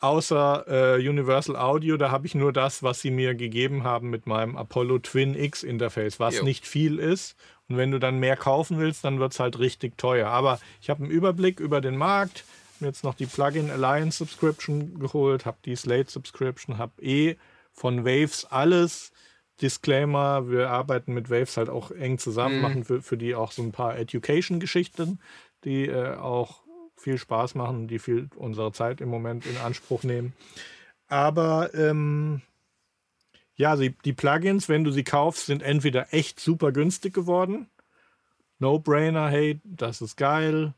außer 0.01 0.97
äh, 0.97 1.09
Universal 1.09 1.57
Audio, 1.57 1.97
da 1.97 2.11
habe 2.11 2.27
ich 2.27 2.35
nur 2.35 2.53
das, 2.53 2.83
was 2.83 3.01
sie 3.01 3.11
mir 3.11 3.35
gegeben 3.35 3.83
haben 3.83 4.11
mit 4.11 4.27
meinem 4.27 4.57
Apollo 4.57 5.01
Twin 5.01 5.35
X 5.35 5.63
Interface, 5.63 6.21
was 6.21 6.37
Jo. 6.37 6.45
nicht 6.45 6.67
viel 6.67 6.99
ist. 6.99 7.37
Und 7.69 7.77
wenn 7.77 7.91
du 7.91 7.99
dann 7.99 8.19
mehr 8.19 8.37
kaufen 8.37 8.79
willst, 8.79 9.05
dann 9.05 9.19
wird 9.19 9.33
es 9.33 9.41
halt 9.41 9.59
richtig 9.59 9.99
teuer. 9.99 10.29
Aber 10.29 10.61
ich 10.81 10.89
habe 10.89 11.03
einen 11.03 11.11
Überblick 11.11 11.61
über 11.61 11.81
den 11.81 11.97
Markt, 11.97 12.45
mir 12.81 12.87
jetzt 12.87 13.03
noch 13.05 13.15
die 13.15 13.27
Plugin 13.27 13.71
Alliance 13.71 14.19
Subscription 14.19 15.01
geholt, 15.01 15.45
habe 15.45 15.59
die 15.65 15.75
Slate 15.75 16.11
Subscription, 16.11 16.79
habe 16.79 17.03
eh 17.03 17.37
von 17.79 18.05
Waves 18.05 18.45
alles. 18.45 19.13
Disclaimer, 19.63 20.49
wir 20.49 20.71
arbeiten 20.71 21.15
mit 21.15 21.31
Waves 21.31 21.57
halt 21.57 21.69
auch 21.69 21.91
eng 21.91 22.19
zusammen, 22.19 22.61
machen 22.61 22.85
für, 22.85 23.03
für 23.03 23.17
die 23.17 23.35
auch 23.35 23.51
so 23.51 23.63
ein 23.63 23.73
paar 23.73 23.97
Education-Geschichten, 23.97 25.21
die 25.65 25.87
äh, 25.87 26.15
auch 26.15 26.63
viel 26.97 27.19
Spaß 27.19 27.55
machen, 27.55 27.89
die 27.89 27.99
viel 27.99 28.29
unserer 28.37 28.73
Zeit 28.73 29.01
im 29.01 29.09
Moment 29.09 29.47
in 29.47 29.57
Anspruch 29.57 30.03
nehmen. 30.05 30.33
Aber 31.09 31.75
ähm, 31.75 32.43
ja, 33.57 33.75
die, 33.75 33.97
die 34.05 34.13
Plugins, 34.13 34.69
wenn 34.69 34.85
du 34.85 34.93
sie 34.93 35.05
kaufst, 35.05 35.47
sind 35.47 35.63
entweder 35.63 36.13
echt 36.13 36.39
super 36.39 36.71
günstig 36.71 37.13
geworden. 37.15 37.69
No-brainer, 38.61 39.29
hey, 39.29 39.61
das 39.65 40.01
ist 40.01 40.17
geil. 40.17 40.75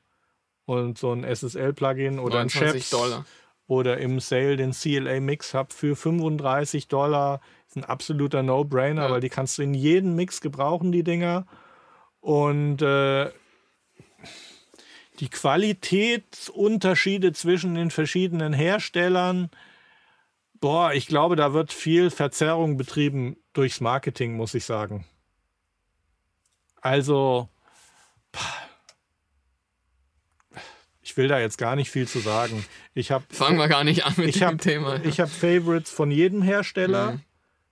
Und 0.65 0.99
so 0.99 1.13
ein 1.13 1.25
SSL-Plugin 1.25 2.19
oder 2.19 2.41
ein 2.41 2.47
29 2.47 2.73
Chefs 2.73 2.91
Dollar. 2.91 3.27
Oder 3.71 3.99
im 3.99 4.19
Sale 4.19 4.57
den 4.57 4.73
CLA 4.73 5.21
Mix 5.21 5.55
Hub 5.55 5.73
für 5.73 5.95
35 5.95 6.89
Dollar. 6.89 7.41
Ist 7.69 7.77
ein 7.77 7.85
absoluter 7.85 8.43
No-Brainer, 8.43 9.05
Ja. 9.05 9.11
weil 9.13 9.21
die 9.21 9.29
kannst 9.29 9.59
du 9.59 9.63
in 9.63 9.75
jedem 9.75 10.17
Mix 10.17 10.41
gebrauchen, 10.41 10.91
die 10.91 11.05
Dinger. 11.05 11.47
Und 12.21 12.83
äh, 12.83 13.31
die 15.21 15.29
Qualitätsunterschiede 15.29 17.33
zwischen 17.33 17.77
den 17.77 17.93
verschiedenen 17.93 18.53
Herstellern, 18.53 19.51
boah, 20.61 20.93
ich 20.93 21.07
glaube, 21.07 21.37
da 21.37 21.53
wird 21.53 21.73
viel 21.73 22.11
Verzerrung 22.11 22.77
betrieben 22.77 23.37
durchs 23.53 23.81
Marketing, 23.81 24.37
muss 24.37 24.53
ich 24.55 24.65
sagen. 24.65 25.05
Also, 26.81 27.49
ich 31.11 31.17
will 31.17 31.27
da 31.29 31.41
jetzt 31.41 31.59
gar 31.59 31.75
nicht 31.75 31.91
viel 31.91 32.07
zu 32.07 32.21
sagen. 32.21 32.65
Ich 32.95 33.11
habe 33.11 33.25
Fangen 33.31 33.59
wir 33.59 33.67
gar 33.67 33.83
nicht 33.83 34.05
an 34.05 34.15
mit 34.17 34.29
ich 34.29 34.39
dem 34.39 34.47
habe 34.47 34.57
Thema. 34.59 35.01
ich 35.05 35.19
hab 35.19 35.29
Favorites 35.29 35.91
von 35.91 36.11
jedem 36.13 36.41
Hersteller. 36.41 37.13
Mhm. 37.13 37.21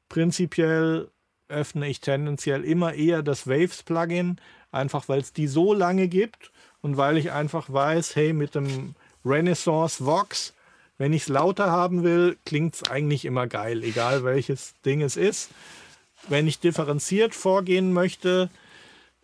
Prinzipiell 0.09 1.09
öffne 1.49 1.89
ich 1.89 2.01
tendenziell 2.01 2.65
immer 2.65 2.95
eher 2.95 3.23
das 3.23 3.47
Waves-Plugin, 3.47 4.39
einfach 4.73 5.09
weil 5.09 5.21
es 5.21 5.33
die 5.33 5.47
so 5.47 5.73
lange 5.73 6.09
gibt 6.09 6.51
und 6.83 6.97
weil 6.97 7.17
ich 7.17 7.31
einfach 7.31 7.73
weiß, 7.73 8.17
hey, 8.17 8.33
mit 8.33 8.55
dem 8.57 8.95
Renaissance 9.25 10.05
Vox, 10.05 10.53
wenn 10.99 11.13
ich 11.13 11.23
es 11.23 11.29
lauter 11.29 11.71
haben 11.71 12.03
will, 12.03 12.37
klingt 12.45 12.75
es 12.75 12.91
eigentlich 12.91 13.25
immer 13.25 13.47
geil, 13.47 13.85
egal 13.85 14.25
welches 14.25 14.75
Ding 14.85 15.01
es 15.01 15.17
ist. 15.17 15.51
Wenn 16.29 16.49
ich 16.49 16.59
differenziert 16.59 17.35
vorgehen 17.37 17.93
möchte, 17.93 18.51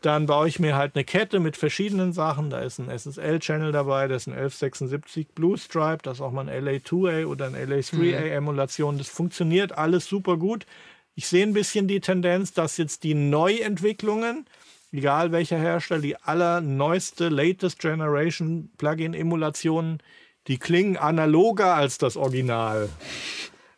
dann 0.04 0.26
baue 0.26 0.48
ich 0.48 0.58
mir 0.58 0.76
halt 0.76 0.94
eine 0.94 1.04
Kette 1.04 1.40
mit 1.40 1.56
verschiedenen 1.56 2.12
Sachen. 2.12 2.50
Da 2.50 2.60
ist 2.60 2.78
ein 2.78 2.90
SSL-Channel 2.90 3.72
dabei, 3.72 4.06
da 4.06 4.16
ist 4.16 4.26
ein 4.26 4.34
1176 4.34 5.28
Blue 5.34 5.56
Stripe, 5.56 6.00
da 6.02 6.10
ist 6.10 6.20
auch 6.20 6.30
mal 6.30 6.48
ein 6.48 6.64
LA2A 6.64 7.24
oder 7.24 7.46
ein 7.46 7.54
LA3A-Emulation. 7.54 8.98
Das 8.98 9.08
funktioniert 9.08 9.72
alles 9.72 10.06
super 10.06 10.36
gut. 10.36 10.66
Ich 11.14 11.26
sehe 11.26 11.46
ein 11.46 11.54
bisschen 11.54 11.88
die 11.88 12.00
Tendenz, 12.00 12.52
dass 12.52 12.76
jetzt 12.76 13.02
die 13.02 13.14
Neuentwicklungen, 13.14 14.46
egal 14.92 15.32
welcher 15.32 15.58
Hersteller, 15.58 16.02
die 16.02 16.16
allerneueste, 16.16 17.28
latest 17.28 17.78
Generation 17.78 18.70
Plugin-Emulationen, 18.76 20.02
die 20.48 20.58
klingen 20.58 20.98
analoger 20.98 21.74
als 21.74 21.96
das 21.96 22.18
Original. 22.18 22.90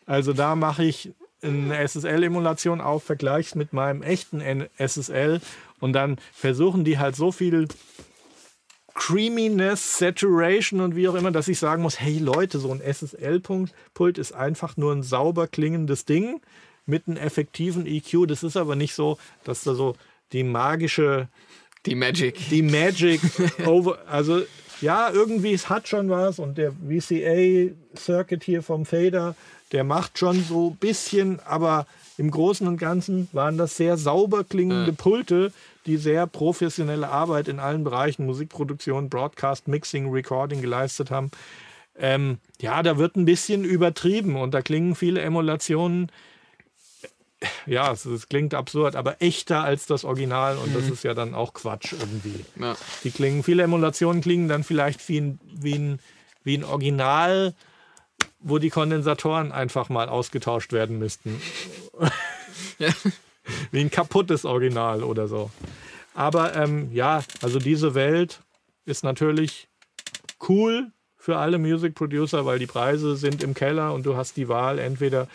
Also 0.06 0.32
da 0.32 0.56
mache 0.56 0.84
ich 0.84 1.12
eine 1.42 1.86
SSL-Emulation 1.86 2.80
auf, 2.80 3.04
vergleiche 3.04 3.56
mit 3.56 3.72
meinem 3.72 4.02
echten 4.02 4.40
SSL 4.78 5.40
und 5.80 5.92
dann 5.92 6.16
versuchen 6.32 6.84
die 6.84 6.98
halt 6.98 7.16
so 7.16 7.32
viel 7.32 7.68
Creaminess, 8.94 9.98
Saturation 9.98 10.80
und 10.80 10.96
wie 10.96 11.06
auch 11.08 11.14
immer, 11.14 11.30
dass 11.30 11.48
ich 11.48 11.58
sagen 11.58 11.82
muss, 11.82 12.00
hey 12.00 12.18
Leute, 12.18 12.58
so 12.58 12.72
ein 12.72 12.80
SSL-Pult 12.80 14.16
ist 14.18 14.32
einfach 14.32 14.76
nur 14.78 14.92
ein 14.92 15.02
sauber 15.02 15.48
klingendes 15.48 16.06
Ding 16.06 16.40
mit 16.86 17.06
einem 17.06 17.18
effektiven 17.18 17.86
EQ. 17.86 18.26
Das 18.26 18.42
ist 18.42 18.56
aber 18.56 18.74
nicht 18.74 18.94
so, 18.94 19.18
dass 19.44 19.64
da 19.64 19.74
so 19.74 19.96
die 20.32 20.44
magische 20.44 21.28
Die 21.84 21.94
Magic. 21.94 22.48
die 22.50 22.62
Magic 22.62 23.20
over, 23.66 23.98
also 24.08 24.42
ja, 24.80 25.10
irgendwie, 25.10 25.52
es 25.52 25.68
hat 25.68 25.88
schon 25.88 26.10
was 26.10 26.38
und 26.38 26.58
der 26.58 26.72
VCA-Circuit 26.72 28.44
hier 28.44 28.62
vom 28.62 28.84
Fader, 28.84 29.34
der 29.72 29.84
macht 29.84 30.18
schon 30.18 30.42
so 30.42 30.70
ein 30.70 30.76
bisschen, 30.76 31.40
aber 31.46 31.86
im 32.18 32.30
Großen 32.30 32.66
und 32.66 32.78
Ganzen 32.78 33.28
waren 33.32 33.58
das 33.58 33.76
sehr 33.76 33.96
sauber 33.96 34.44
klingende 34.44 34.92
Pulte, 34.92 35.52
die 35.86 35.96
sehr 35.96 36.26
professionelle 36.26 37.08
Arbeit 37.08 37.48
in 37.48 37.60
allen 37.60 37.84
Bereichen, 37.84 38.26
Musikproduktion, 38.26 39.08
Broadcast, 39.08 39.68
Mixing, 39.68 40.10
Recording 40.10 40.60
geleistet 40.60 41.10
haben. 41.10 41.30
Ähm, 41.98 42.38
ja, 42.60 42.82
da 42.82 42.98
wird 42.98 43.16
ein 43.16 43.24
bisschen 43.24 43.64
übertrieben 43.64 44.36
und 44.36 44.52
da 44.52 44.62
klingen 44.62 44.94
viele 44.94 45.20
Emulationen 45.20 46.10
ja, 47.66 47.92
es, 47.92 48.04
es 48.04 48.28
klingt 48.28 48.54
absurd, 48.54 48.96
aber 48.96 49.20
echter 49.20 49.62
als 49.62 49.86
das 49.86 50.04
Original 50.04 50.56
und 50.58 50.74
das 50.74 50.88
ist 50.88 51.04
ja 51.04 51.14
dann 51.14 51.34
auch 51.34 51.52
Quatsch 51.52 51.92
irgendwie. 51.92 52.44
Ja. 52.60 52.76
Die 53.04 53.10
klingen, 53.10 53.42
viele 53.42 53.62
Emulationen 53.62 54.20
klingen 54.20 54.48
dann 54.48 54.64
vielleicht 54.64 55.08
wie 55.08 55.20
ein, 55.20 55.40
wie 55.52 55.74
ein, 55.74 55.98
wie 56.44 56.56
ein 56.56 56.64
Original, 56.64 57.54
wo 58.40 58.58
die 58.58 58.70
Kondensatoren 58.70 59.52
einfach 59.52 59.88
mal 59.88 60.08
ausgetauscht 60.08 60.72
werden 60.72 60.98
müssten. 60.98 61.40
Ja. 62.78 62.88
Wie 63.70 63.80
ein 63.80 63.90
kaputtes 63.90 64.44
Original 64.44 65.02
oder 65.02 65.28
so. 65.28 65.50
Aber 66.14 66.56
ähm, 66.56 66.90
ja, 66.92 67.22
also 67.42 67.58
diese 67.58 67.94
Welt 67.94 68.40
ist 68.86 69.04
natürlich 69.04 69.68
cool 70.48 70.90
für 71.16 71.36
alle 71.36 71.58
Music 71.58 71.94
Producer, 71.94 72.46
weil 72.46 72.58
die 72.58 72.66
Preise 72.66 73.16
sind 73.16 73.42
im 73.42 73.52
Keller 73.52 73.92
und 73.92 74.06
du 74.06 74.16
hast 74.16 74.36
die 74.36 74.48
Wahl 74.48 74.78
entweder 74.78 75.28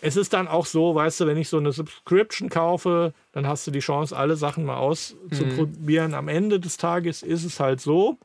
es 0.00 0.16
ist 0.16 0.32
dann 0.32 0.48
auch 0.48 0.66
so, 0.66 0.94
weißt 0.94 1.20
du, 1.20 1.26
wenn 1.26 1.36
ich 1.36 1.48
so 1.48 1.58
eine 1.58 1.72
Subscription 1.72 2.48
kaufe, 2.48 3.12
dann 3.32 3.46
hast 3.46 3.66
du 3.66 3.70
die 3.70 3.80
Chance, 3.80 4.16
alle 4.16 4.36
Sachen 4.36 4.64
mal 4.64 4.76
auszuprobieren. 4.76 6.14
Am 6.14 6.28
Ende 6.28 6.60
des 6.60 6.76
Tages 6.76 7.22
ist 7.22 7.44
es 7.44 7.60
halt 7.60 7.80
so, 7.80 8.18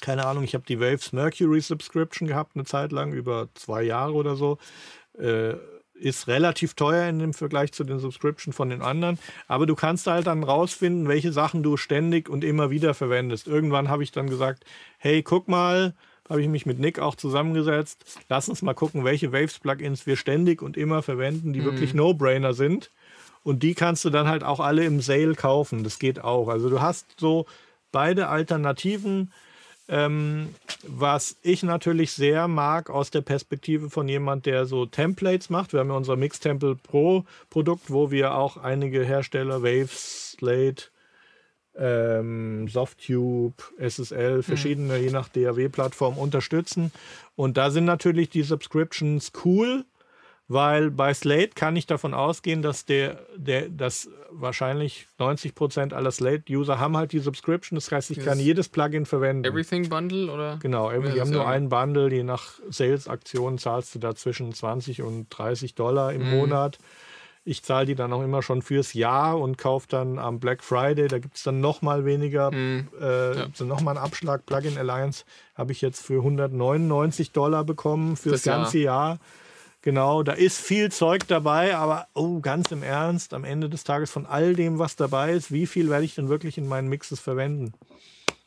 keine 0.00 0.26
Ahnung, 0.26 0.44
ich 0.44 0.54
habe 0.54 0.64
die 0.66 0.80
Waves 0.80 1.12
Mercury 1.12 1.60
Subscription 1.60 2.28
gehabt, 2.28 2.52
eine 2.54 2.64
Zeit 2.64 2.92
lang, 2.92 3.12
über 3.12 3.48
zwei 3.54 3.82
Jahre 3.82 4.14
oder 4.14 4.36
so. 4.36 4.58
Äh, 5.18 5.54
ist 5.94 6.26
relativ 6.26 6.74
teuer 6.74 7.08
in 7.08 7.20
dem 7.20 7.32
Vergleich 7.32 7.72
zu 7.72 7.84
den 7.84 8.00
Subscription 8.00 8.52
von 8.52 8.70
den 8.70 8.82
anderen. 8.82 9.18
Aber 9.46 9.66
du 9.66 9.76
kannst 9.76 10.06
halt 10.08 10.26
dann 10.26 10.42
rausfinden, 10.42 11.06
welche 11.06 11.32
Sachen 11.32 11.62
du 11.62 11.76
ständig 11.76 12.28
und 12.28 12.42
immer 12.42 12.70
wieder 12.70 12.92
verwendest. 12.94 13.46
Irgendwann 13.46 13.88
habe 13.88 14.02
ich 14.02 14.10
dann 14.10 14.28
gesagt, 14.28 14.64
hey, 14.98 15.22
guck 15.22 15.46
mal, 15.46 15.94
habe 16.32 16.42
ich 16.42 16.48
mich 16.48 16.64
mit 16.64 16.78
Nick 16.78 16.98
auch 16.98 17.14
zusammengesetzt. 17.14 18.18
Lass 18.28 18.48
uns 18.48 18.62
mal 18.62 18.74
gucken, 18.74 19.04
welche 19.04 19.32
Waves-Plugins 19.32 20.06
wir 20.06 20.16
ständig 20.16 20.62
und 20.62 20.78
immer 20.78 21.02
verwenden, 21.02 21.52
die 21.52 21.62
wirklich 21.62 21.92
No-Brainer 21.92 22.54
sind. 22.54 22.90
Und 23.44 23.62
die 23.62 23.74
kannst 23.74 24.04
du 24.04 24.10
dann 24.10 24.28
halt 24.28 24.42
auch 24.42 24.58
alle 24.58 24.84
im 24.84 25.02
Sale 25.02 25.34
kaufen. 25.34 25.84
Das 25.84 25.98
geht 25.98 26.24
auch. 26.24 26.48
Also 26.48 26.70
du 26.70 26.80
hast 26.80 27.06
so 27.18 27.44
beide 27.90 28.28
Alternativen. 28.28 29.30
Ähm, 29.88 30.54
was 30.86 31.36
ich 31.42 31.62
natürlich 31.64 32.12
sehr 32.12 32.48
mag 32.48 32.88
aus 32.88 33.10
der 33.10 33.20
Perspektive 33.20 33.90
von 33.90 34.08
jemand, 34.08 34.46
der 34.46 34.64
so 34.64 34.86
Templates 34.86 35.50
macht. 35.50 35.74
Wir 35.74 35.80
haben 35.80 35.90
ja 35.90 35.96
unser 35.96 36.16
Mixtemple 36.16 36.76
Pro 36.76 37.26
Produkt, 37.50 37.90
wo 37.90 38.10
wir 38.10 38.34
auch 38.34 38.56
einige 38.56 39.04
Hersteller, 39.04 39.62
Waves, 39.62 40.36
Slate, 40.38 40.84
ähm, 41.78 42.68
Softtube, 42.68 43.54
SSL, 43.78 44.42
verschiedene, 44.42 44.98
je 44.98 45.10
nach 45.10 45.28
DAW-Plattform 45.28 46.18
unterstützen. 46.18 46.92
Und 47.36 47.56
da 47.56 47.70
sind 47.70 47.84
natürlich 47.86 48.28
die 48.30 48.42
Subscriptions 48.42 49.32
cool, 49.44 49.84
weil 50.48 50.90
bei 50.90 51.14
Slate 51.14 51.50
kann 51.54 51.76
ich 51.76 51.86
davon 51.86 52.12
ausgehen, 52.12 52.60
dass 52.60 52.84
der, 52.84 53.20
der, 53.36 53.70
dass 53.70 54.10
wahrscheinlich 54.30 55.06
90% 55.18 55.94
aller 55.94 56.10
Slate-User 56.10 56.78
haben 56.78 56.96
halt 56.96 57.12
die 57.12 57.20
Subscription. 57.20 57.76
Das 57.76 57.90
heißt, 57.90 58.10
ich 58.10 58.18
kann 58.20 58.36
Yes. 58.38 58.46
jedes 58.46 58.68
Plugin 58.68 59.06
verwenden. 59.06 59.44
Everything 59.46 59.88
Bundle 59.88 60.30
oder? 60.30 60.58
Genau, 60.60 60.90
die 60.90 61.20
haben 61.20 61.30
nur 61.30 61.48
einen 61.48 61.70
Bundle, 61.70 62.12
je 62.12 62.22
nach 62.22 62.54
Sales-Aktion 62.68 63.56
zahlst 63.56 63.94
du 63.94 63.98
da 63.98 64.14
zwischen 64.14 64.52
20 64.52 65.00
und 65.02 65.28
30 65.30 65.74
Dollar 65.74 66.12
im 66.12 66.24
Mhm. 66.24 66.30
Monat. 66.30 66.78
Ich 67.44 67.64
zahle 67.64 67.86
die 67.86 67.94
dann 67.96 68.12
auch 68.12 68.22
immer 68.22 68.40
schon 68.42 68.62
fürs 68.62 68.92
Jahr 68.94 69.38
und 69.40 69.58
kaufe 69.58 69.86
dann 69.88 70.18
am 70.20 70.38
Black 70.38 70.62
Friday, 70.62 71.08
da 71.08 71.18
gibt 71.18 71.36
es 71.36 71.42
dann 71.42 71.60
nochmal 71.60 72.04
weniger, 72.04 72.52
Mhm. 72.52 72.88
äh, 73.00 73.36
Ja. 73.38 73.46
so 73.52 73.64
nochmal 73.64 73.96
einen 73.96 74.04
Abschlag. 74.04 74.46
Plugin 74.46 74.78
Alliance 74.78 75.24
habe 75.56 75.72
ich 75.72 75.80
jetzt 75.80 76.04
für 76.06 76.22
199 76.22 77.32
Dollar 77.32 77.64
bekommen 77.64 78.16
fürs 78.16 78.42
Das 78.42 78.44
Jahr. 78.44 78.58
ganze 78.62 78.78
Jahr. 78.78 79.18
Genau, 79.84 80.22
da 80.22 80.32
ist 80.34 80.60
viel 80.60 80.92
Zeug 80.92 81.26
dabei, 81.26 81.74
aber 81.76 82.06
oh, 82.14 82.38
ganz 82.38 82.70
im 82.70 82.84
Ernst, 82.84 83.34
am 83.34 83.42
Ende 83.42 83.68
des 83.68 83.82
Tages 83.82 84.12
von 84.12 84.26
all 84.26 84.54
dem, 84.54 84.78
was 84.78 84.94
dabei 84.94 85.32
ist, 85.32 85.50
wie 85.50 85.66
viel 85.66 85.90
werde 85.90 86.04
ich 86.04 86.14
denn 86.14 86.28
wirklich 86.28 86.56
in 86.56 86.68
meinen 86.68 86.88
Mixes 86.88 87.18
verwenden? 87.18 87.72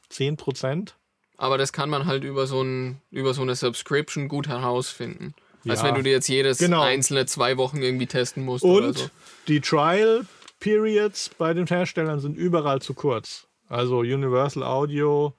10 0.08 0.38
Prozent? 0.38 0.95
Aber 1.36 1.58
das 1.58 1.73
kann 1.73 1.89
man 1.89 2.05
halt 2.05 2.23
über 2.23 2.47
so, 2.47 2.62
ein, 2.62 3.01
über 3.12 3.34
so 3.34 3.41
eine 3.41 3.55
Subscription 3.55 4.29
gut 4.29 4.47
herausfinden. 4.47 5.34
Als 5.67 5.82
Ja. 5.82 5.88
wenn 5.88 5.95
du 5.95 6.04
dir 6.04 6.12
jetzt 6.12 6.28
jedes 6.28 6.58
Genau. 6.60 6.82
einzelne 6.82 7.25
zwei 7.25 7.58
Wochen 7.58 7.82
irgendwie 7.82 8.08
testen 8.08 8.43
musst 8.45 8.63
Und 8.63 8.97
so. 8.97 9.10
die 9.47 9.62
Trial 9.62 10.25
Periods 10.60 11.30
bei 11.38 11.54
den 11.54 11.67
Herstellern 11.67 12.19
sind 12.19 12.38
überall 12.38 12.82
zu 12.82 12.93
kurz. 12.93 13.47
Also 13.67 13.99
Universal 13.99 14.63
Audio, 14.63 15.34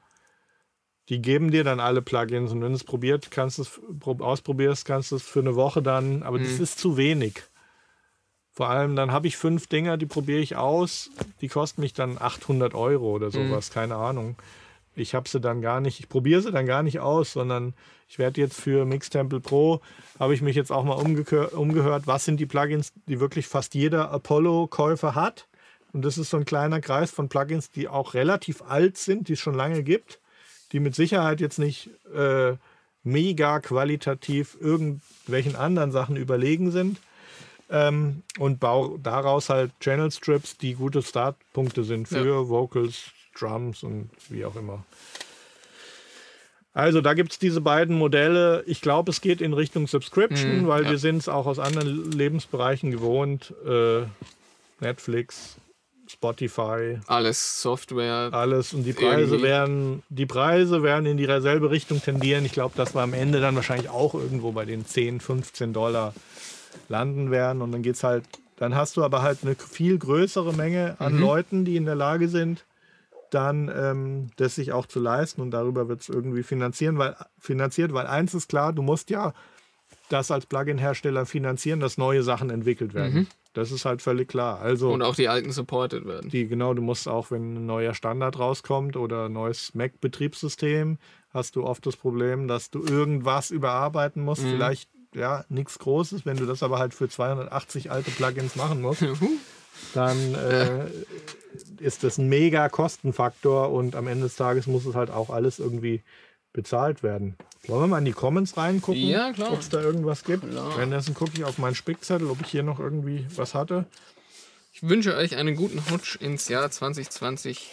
die 1.09 1.23
geben 1.23 1.51
dir 1.53 1.63
dann 1.65 1.79
alle 1.81 2.03
Plugins 2.03 2.51
und 2.53 2.61
wenn 2.63 2.71
du 2.71 2.77
es 2.77 2.85
probiert, 2.85 3.31
kannst 3.31 3.59
du 3.59 3.63
es 3.63 3.81
pro- 4.01 4.19
ausprobierst, 4.19 4.85
kannst 4.85 5.13
du 5.13 5.17
es 5.17 5.23
für 5.23 5.41
eine 5.41 5.55
Woche 5.55 5.81
dann, 5.83 6.23
aber 6.23 6.39
Mhm. 6.39 6.43
das 6.45 6.59
ist 6.61 6.79
zu 6.81 6.97
wenig. 6.97 7.43
Vor 8.53 8.69
allem 8.71 8.97
dann 8.97 9.13
habe 9.13 9.27
ich 9.29 9.37
fünf 9.37 9.67
Dinger, 9.69 9.97
die 9.97 10.07
probiere 10.07 10.41
ich 10.41 10.57
aus, 10.57 11.11
die 11.41 11.49
kosten 11.49 11.83
mich 11.83 11.93
dann 11.93 12.17
800 12.19 12.75
Euro 12.75 13.11
oder 13.13 13.27
Mhm. 13.29 13.31
sowas, 13.51 13.71
keine 13.71 13.97
Ahnung. 13.97 14.37
Ich 14.97 15.15
habe 15.15 15.29
sie 15.29 15.41
dann 15.41 15.61
gar 15.61 15.81
nicht, 15.81 16.01
ich 16.01 16.09
probiere 16.09 16.41
sie 16.41 16.51
dann 16.51 16.67
gar 16.67 16.83
nicht 16.83 17.01
aus, 17.01 17.33
sondern 17.33 17.75
ich 18.09 18.19
werde 18.19 18.41
jetzt 18.41 18.61
für 18.61 18.85
Mixtemple 18.85 19.41
Pro, 19.41 19.81
habe 20.19 20.35
ich 20.35 20.43
mich 20.43 20.57
jetzt 20.57 20.73
auch 20.73 20.85
mal 20.85 20.97
umgekö- 20.97 21.51
umgehört, 21.51 22.07
was 22.07 22.25
sind 22.25 22.41
die 22.41 22.47
Plugins, 22.47 22.93
die 23.07 23.21
wirklich 23.21 23.47
fast 23.47 23.75
jeder 23.75 24.11
Apollo-Käufer 24.11 25.15
hat. 25.15 25.47
Und 25.93 26.05
das 26.05 26.19
ist 26.19 26.31
so 26.31 26.37
ein 26.37 26.45
kleiner 26.45 26.81
Kreis 26.81 27.11
von 27.11 27.29
Plugins, 27.29 27.71
die 27.71 27.89
auch 27.89 28.15
relativ 28.15 28.63
alt 28.63 28.97
sind, 28.97 29.29
die 29.29 29.35
es 29.35 29.41
schon 29.41 29.55
lange 29.55 29.83
gibt, 29.83 30.21
die 30.73 30.81
mit 30.81 30.95
Sicherheit 30.95 31.41
jetzt 31.41 31.59
nicht 31.59 31.91
äh, 32.15 32.55
mega 33.03 33.61
qualitativ 33.61 34.57
irgendwelchen 34.61 35.57
anderen 35.57 35.93
Sachen 35.93 36.17
überlegen 36.17 36.71
sind. 36.71 36.99
Ähm, 37.69 38.23
und 38.39 38.61
baue 38.61 38.99
daraus 39.01 39.49
halt 39.49 39.73
Channel 39.81 40.13
Strips, 40.13 40.57
die 40.57 40.75
gute 40.75 41.03
Startpunkte 41.03 41.83
sind 41.83 42.07
für 42.07 42.49
Vocals, 42.49 43.11
Drums 43.39 43.83
und 43.83 44.11
wie 44.29 44.45
auch 44.45 44.57
immer. 44.57 44.85
Also 46.73 47.01
da 47.01 47.15
gibt 47.15 47.33
es 47.33 47.39
diese 47.39 47.61
beiden 47.63 47.97
Modelle. 47.97 48.63
Ich 48.67 48.83
glaube, 48.83 49.11
es 49.11 49.21
geht 49.23 49.41
in 49.41 49.55
Richtung 49.55 49.87
Subscription, 49.87 50.63
Mhm, 50.63 50.69
weil 50.69 50.85
ja. 50.85 50.91
wir 50.91 50.99
sind 50.99 51.19
es 51.19 51.29
auch 51.29 51.47
aus 51.47 51.59
anderen 51.59 52.13
Lebensbereichen 52.13 52.91
gewohnt. 52.91 53.55
Äh, 53.67 54.03
Netflix, 54.81 55.57
Spotify, 56.07 56.99
Alles 57.07 57.63
Software. 57.63 58.29
alles. 58.33 58.75
Und 58.75 58.83
die 58.85 58.93
Preise 58.93 59.23
Irgendwie. 59.37 59.43
werden, 59.43 60.03
die 60.11 60.27
Preise 60.27 60.83
werden 60.83 61.07
in 61.07 61.17
dieselbe 61.17 61.71
Richtung 61.71 62.03
tendieren. 62.03 62.45
Ich 62.45 62.53
glaube, 62.53 62.75
dass 62.77 62.95
wir 62.95 63.01
am 63.01 63.15
Ende 63.15 63.41
dann 63.41 63.57
wahrscheinlich 63.57 63.89
auch 63.89 64.13
irgendwo 64.13 64.53
bei 64.53 64.67
den 64.67 64.85
10, 64.85 65.21
15 65.21 65.73
Dollar 65.73 66.13
landen 66.91 67.31
werden. 67.31 67.63
Und 67.63 67.73
dann 67.73 67.81
geht's 67.83 68.05
halt, 68.05 68.25
dann 68.59 68.75
hast 68.75 68.99
du 68.99 69.03
aber 69.03 69.23
halt 69.23 69.39
eine 69.43 69.55
viel 69.55 69.97
größere 69.99 70.53
Menge 70.53 70.97
an 70.99 71.19
Leuten, 71.19 71.65
die 71.65 71.77
in 71.77 71.87
der 71.87 71.95
Lage 71.95 72.29
sind, 72.29 72.65
dann 73.37 73.71
ähm, 73.75 74.29
das 74.37 74.55
sich 74.55 74.73
auch 74.73 74.87
zu 74.87 74.99
leisten 74.99 75.43
und 75.43 75.51
darüber 75.51 75.89
wird 75.89 76.01
es 76.01 76.09
irgendwie 76.09 76.43
finanzieren, 76.43 76.97
weil, 76.97 77.15
finanziert, 77.39 77.93
weil 77.93 78.07
eins 78.07 78.33
ist 78.33 78.49
klar, 78.49 78.73
du 78.73 78.81
musst 78.81 79.11
ja 79.11 79.35
das 80.09 80.31
als 80.31 80.47
Plugin-Hersteller 80.47 81.27
finanzieren, 81.27 81.81
dass 81.81 81.99
neue 81.99 82.23
Sachen 82.23 82.49
entwickelt 82.49 82.95
werden. 82.95 83.29
Das 83.53 83.73
ist 83.73 83.85
halt 83.85 84.03
völlig 84.03 84.29
klar. 84.29 84.61
Also 84.61 84.91
Und 84.93 85.03
auch 85.03 85.15
die 85.15 85.29
alten 85.29 85.53
supported 85.53 86.07
werden. 86.07 86.31
die, 86.31 86.47
genau, 86.47 86.75
du 86.75 86.83
musst 86.83 87.09
auch, 87.09 87.31
wenn 87.31 87.55
ein 87.55 87.67
neuer 87.67 87.95
Standard 87.95 88.39
rauskommt 88.39 88.97
oder 88.97 89.27
ein 89.27 89.33
neues 89.33 89.75
Mac-Betriebssystem, 89.75 90.99
hast 91.31 91.57
du 91.57 91.65
oft 91.65 91.85
das 91.87 91.97
Problem, 91.97 92.49
dass 92.49 92.71
du 92.71 92.83
irgendwas 92.83 93.51
überarbeiten 93.51 94.23
musst. 94.23 94.45
Mhm. 94.45 94.51
Vielleicht, 94.53 94.89
ja, 95.15 95.45
nichts 95.49 95.79
Großes. 95.79 96.25
Wenn 96.25 96.37
du 96.37 96.47
das 96.47 96.63
aber 96.63 96.79
halt 96.79 96.95
für 96.95 97.09
280 97.09 97.91
alte 97.91 98.11
Plugins 98.11 98.57
machen 98.57 98.81
musst, 98.81 99.03
dann 99.95 100.35
äh, 100.35 100.87
ist 101.79 102.05
das 102.05 102.19
ein 102.19 102.29
mega 102.29 102.69
Kostenfaktor 102.69 103.71
und 103.73 103.97
am 103.97 104.07
Ende 104.07 104.25
des 104.25 104.37
Tages 104.37 104.67
muss 104.67 104.87
es 104.87 104.95
halt 104.95 105.11
auch 105.11 105.31
alles 105.31 105.59
irgendwie 105.59 106.03
bezahlt 106.53 107.03
werden. 107.03 107.37
Wollen 107.67 107.83
wir 107.83 107.87
mal 107.89 107.99
in 107.99 108.05
die 108.05 108.13
Comments 108.13 108.57
reingucken, 108.57 109.03
Ja, 109.03 109.31
ob 109.51 109.59
es 109.61 109.69
da 109.69 109.81
irgendwas 109.81 110.25
gibt? 110.25 110.49
Klar. 110.49 110.77
Währenddessen 110.77 111.15
gucke 111.15 111.33
ich 111.35 111.45
auf 111.45 111.59
meinen 111.59 111.75
Spickzettel, 111.75 112.29
ob 112.31 112.41
ich 112.41 112.47
hier 112.49 112.63
noch 112.63 112.79
irgendwie 112.79 113.27
was 113.37 113.55
hatte. 113.55 113.87
Ich 114.73 114.83
wünsche 114.83 115.17
euch 115.17 115.37
einen 115.37 115.57
guten 115.57 115.79
Rutsch 115.91 116.17
ins 116.17 116.49
Jahr 116.49 116.71
2020 116.71 117.71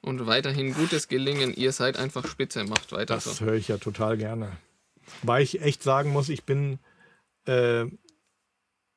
und 0.00 0.26
weiterhin 0.26 0.72
gutes 0.74 1.08
Gelingen. 1.08 1.52
Ihr 1.54 1.72
seid 1.72 1.96
einfach 1.96 2.26
spitze, 2.26 2.64
macht 2.64 2.92
weiter 2.92 3.14
Das 3.14 3.24
so. 3.24 3.44
höre 3.44 3.54
ich 3.54 3.68
ja 3.68 3.78
total 3.78 4.16
gerne. 4.16 4.52
Weil 5.22 5.42
ich 5.42 5.60
echt 5.62 5.82
sagen 5.82 6.10
muss, 6.10 6.28
ich 6.28 6.44
bin 6.44 6.78
äh, 7.46 7.84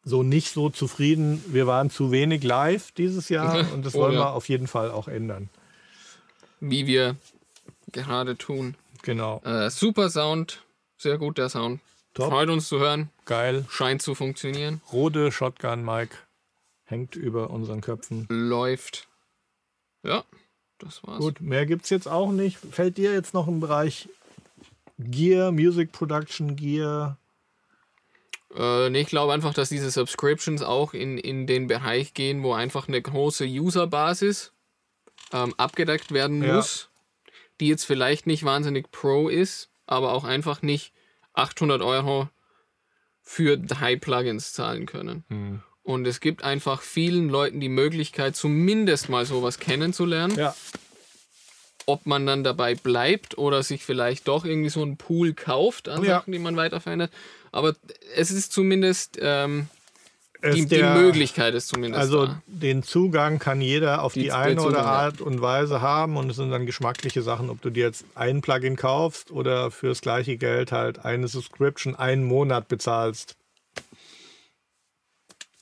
so 0.08 0.24
nicht 0.24 0.54
so 0.54 0.70
zufrieden. 0.70 1.44
Wir 1.48 1.68
waren 1.68 1.90
zu 1.90 2.12
wenig 2.12 2.44
live 2.44 2.92
dieses 2.94 3.30
Jahr 3.30 3.72
und 3.74 3.86
das 3.86 3.96
Oh 3.96 4.00
wollen 4.00 4.14
ja. 4.14 4.20
wir 4.22 4.34
auf 4.34 4.48
jeden 4.50 4.68
Fall 4.68 4.90
auch 4.92 5.08
ändern. 5.08 5.50
Wie 6.60 6.88
wir 6.88 7.16
gerade 7.92 8.38
tun. 8.38 8.76
Genau. 9.04 9.42
Äh, 9.44 9.70
super 9.70 10.10
Sound, 10.10 10.64
sehr 10.98 11.18
gut 11.18 11.38
der 11.38 11.50
Sound. 11.50 11.82
Top. 12.14 12.30
Freut 12.30 12.50
uns 12.50 12.68
zu 12.68 12.80
hören, 12.80 13.10
Geil. 13.26 13.66
scheint 13.70 14.02
zu 14.02 14.16
funktionieren, 14.16 14.82
Rode 14.92 15.32
Shotgun 15.32 15.86
Mic 15.86 16.10
hängt 16.86 17.16
über 17.16 17.52
unseren 17.52 17.82
Köpfen. 17.82 18.26
läuft. 18.30 19.08
Ja, 20.04 20.24
das 20.80 21.04
war's. 21.06 21.20
Gut, 21.20 21.42
mehr 21.42 21.66
gibt 21.68 21.84
es 21.84 21.90
jetzt 21.92 22.08
auch 22.08 22.32
nicht. 22.32 22.58
Fällt 22.58 22.98
dir 22.98 23.14
jetzt 23.14 23.34
noch 23.36 23.48
im 23.48 23.60
Bereich 23.60 24.10
Gear, 24.98 25.52
Music 25.52 25.92
Production 25.92 26.56
Gear? 26.56 27.18
Äh, 28.58 28.90
nee, 28.90 29.02
ich 29.02 29.08
glaube 29.08 29.34
einfach, 29.34 29.54
dass 29.54 29.70
diese 29.70 29.92
Subscriptions 29.92 30.62
auch 30.64 30.94
in, 30.94 31.18
in 31.18 31.46
den 31.48 31.68
Bereich 31.68 32.14
gehen, 32.14 32.42
wo 32.44 32.54
einfach 32.54 32.88
eine 32.88 33.02
große 33.02 33.46
Userbasis 33.46 34.52
ähm, 35.32 35.54
abgedeckt 35.58 36.12
werden 36.12 36.44
Ja. 36.44 36.56
muss, 36.56 36.90
die 37.60 37.68
jetzt 37.68 37.86
vielleicht 37.86 38.26
nicht 38.28 38.44
wahnsinnig 38.44 38.90
pro 38.92 39.30
ist, 39.30 39.70
aber 39.86 40.14
auch 40.14 40.24
einfach 40.24 40.62
nicht 40.62 40.92
800 41.34 41.82
Euro 41.82 42.30
für 43.22 43.58
drei 43.58 43.96
Plugins 43.96 44.54
zahlen 44.54 44.86
können. 44.86 45.24
Hm. 45.30 45.62
Und 45.84 46.06
es 46.08 46.20
gibt 46.20 46.44
einfach 46.44 46.82
vielen 46.82 47.30
Leuten 47.30 47.60
die 47.60 47.70
Möglichkeit, 47.70 48.36
zumindest 48.36 49.08
mal 49.10 49.26
sowas 49.26 49.60
kennenzulernen. 49.60 50.36
Ja, 50.36 50.56
Ob 51.86 52.06
man 52.06 52.26
dann 52.26 52.44
dabei 52.44 52.76
bleibt 52.76 53.38
oder 53.38 53.64
sich 53.64 53.86
vielleicht 53.86 54.28
doch 54.28 54.44
irgendwie 54.44 54.70
so 54.70 54.82
einen 54.82 54.98
Pool 54.98 55.34
kauft 55.34 55.88
an 55.88 56.04
Ja. 56.04 56.16
Sachen, 56.20 56.34
die 56.34 56.40
man 56.40 56.58
weiterverwendet. 56.58 57.12
Aber 57.52 57.76
es 58.16 58.32
ist 58.32 58.52
zumindest, 58.52 59.18
ähm, 59.22 59.68
die, 60.44 60.62
die 60.62 60.66
der- 60.68 60.94
Möglichkeit 60.96 61.56
ist 61.56 61.68
zumindest 61.68 62.00
Also 62.00 62.28
da. 62.28 62.42
den 62.46 62.84
Zugang 62.84 63.40
kann 63.40 63.60
jeder 63.60 64.04
auf 64.04 64.14
die, 64.14 64.24
Die- 64.24 64.32
eine 64.32 64.62
oder 64.62 64.70
Zugang, 64.78 64.86
ja. 64.86 64.92
Art 64.92 65.22
und 65.22 65.42
Weise 65.42 65.82
haben 65.82 66.16
und 66.16 66.30
es 66.30 66.36
sind 66.38 66.52
dann 66.52 66.66
geschmackliche 66.68 67.24
Sachen, 67.24 67.50
ob 67.50 67.60
du 67.62 67.72
dir 67.72 67.86
jetzt 67.86 68.06
ein 68.14 68.42
Plugin 68.42 68.76
kaufst 68.76 69.32
oder 69.32 69.72
fürs 69.72 70.02
gleiche 70.02 70.38
Geld 70.38 70.72
halt 70.72 71.00
eine 71.06 71.28
Subscription 71.28 71.96
einen 71.96 72.24
Monat 72.24 72.68
bezahlst. 72.68 73.36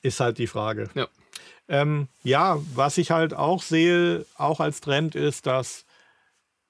Ist 0.02 0.19
halt 0.19 0.38
die 0.38 0.48
Frage. 0.48 0.89
Ja. 0.93 1.08
Ähm, 1.67 2.10
ja, 2.24 2.60
was 2.76 2.98
ich 3.00 3.10
halt 3.12 3.34
auch 3.34 3.63
sehe, 3.63 4.26
auch 4.38 4.60
als 4.60 4.82
Trend 4.82 5.15
ist, 5.15 5.48
dass 5.48 5.86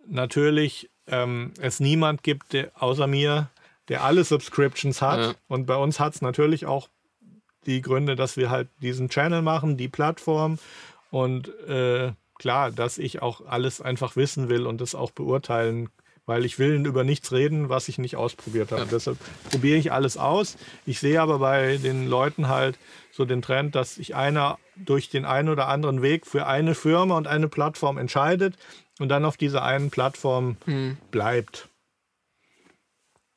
natürlich 0.08 0.89
ähm, 1.08 1.51
es 1.60 1.80
niemand 1.82 2.23
gibt, 2.23 2.54
der, 2.54 2.71
außer 2.82 3.06
mir, 3.08 3.49
der 3.89 4.04
alle 4.04 4.24
Subscriptions 4.24 5.02
hat. 5.02 5.19
Ja. 5.19 5.34
Und 5.48 5.65
bei 5.65 5.76
uns 5.76 6.00
hat 6.00 6.15
es 6.15 6.21
natürlich 6.21 6.65
auch 6.65 6.89
die 7.65 7.82
Gründe, 7.82 8.15
dass 8.15 8.38
wir 8.38 8.50
halt 8.50 8.69
diesen 8.82 9.10
Channel 9.10 9.41
machen, 9.41 9.78
die 9.78 9.88
Plattform 9.88 10.60
und 11.12 11.50
äh, 11.67 12.12
klar, 12.38 12.71
dass 12.71 12.98
ich 12.98 13.21
auch 13.21 13.45
alles 13.45 13.82
einfach 13.82 14.15
wissen 14.15 14.50
will 14.50 14.67
und 14.67 14.82
das 14.82 14.93
auch 14.95 15.12
beurteilen, 15.12 15.89
weil 16.26 16.45
ich 16.45 16.60
will 16.60 16.86
über 16.86 17.04
nichts 17.04 17.32
reden, 17.32 17.69
was 17.69 17.88
ich 17.88 17.98
nicht 17.98 18.15
ausprobiert 18.15 18.71
habe. 18.71 18.84
Ja. 18.84 18.88
Deshalb 18.91 19.17
probiere 19.50 19.78
ich 19.78 19.91
alles 19.91 20.17
aus. 20.17 20.58
Ich 20.86 21.00
sehe 21.00 21.21
aber 21.21 21.39
bei 21.39 21.78
den 21.78 22.08
Leuten 22.08 22.48
halt 22.48 22.78
so 23.12 23.26
den 23.26 23.41
Trend, 23.41 23.76
dass 23.76 23.95
sich 23.95 24.15
einer 24.15 24.58
durch 24.76 25.10
den 25.10 25.26
einen 25.26 25.50
oder 25.50 25.67
anderen 25.67 26.02
Weg 26.02 26.28
für 26.28 26.48
eine 26.48 26.76
Firma 26.76 27.15
und 27.15 27.28
eine 27.28 27.48
Plattform 27.48 27.98
entscheidet 27.98 28.56
und 29.00 29.10
dann 29.10 29.26
auf 29.26 29.38
dieser 29.38 29.63
einen 29.63 29.89
Plattform 29.91 30.58
Hm. 30.65 30.98
bleibt. 31.12 31.69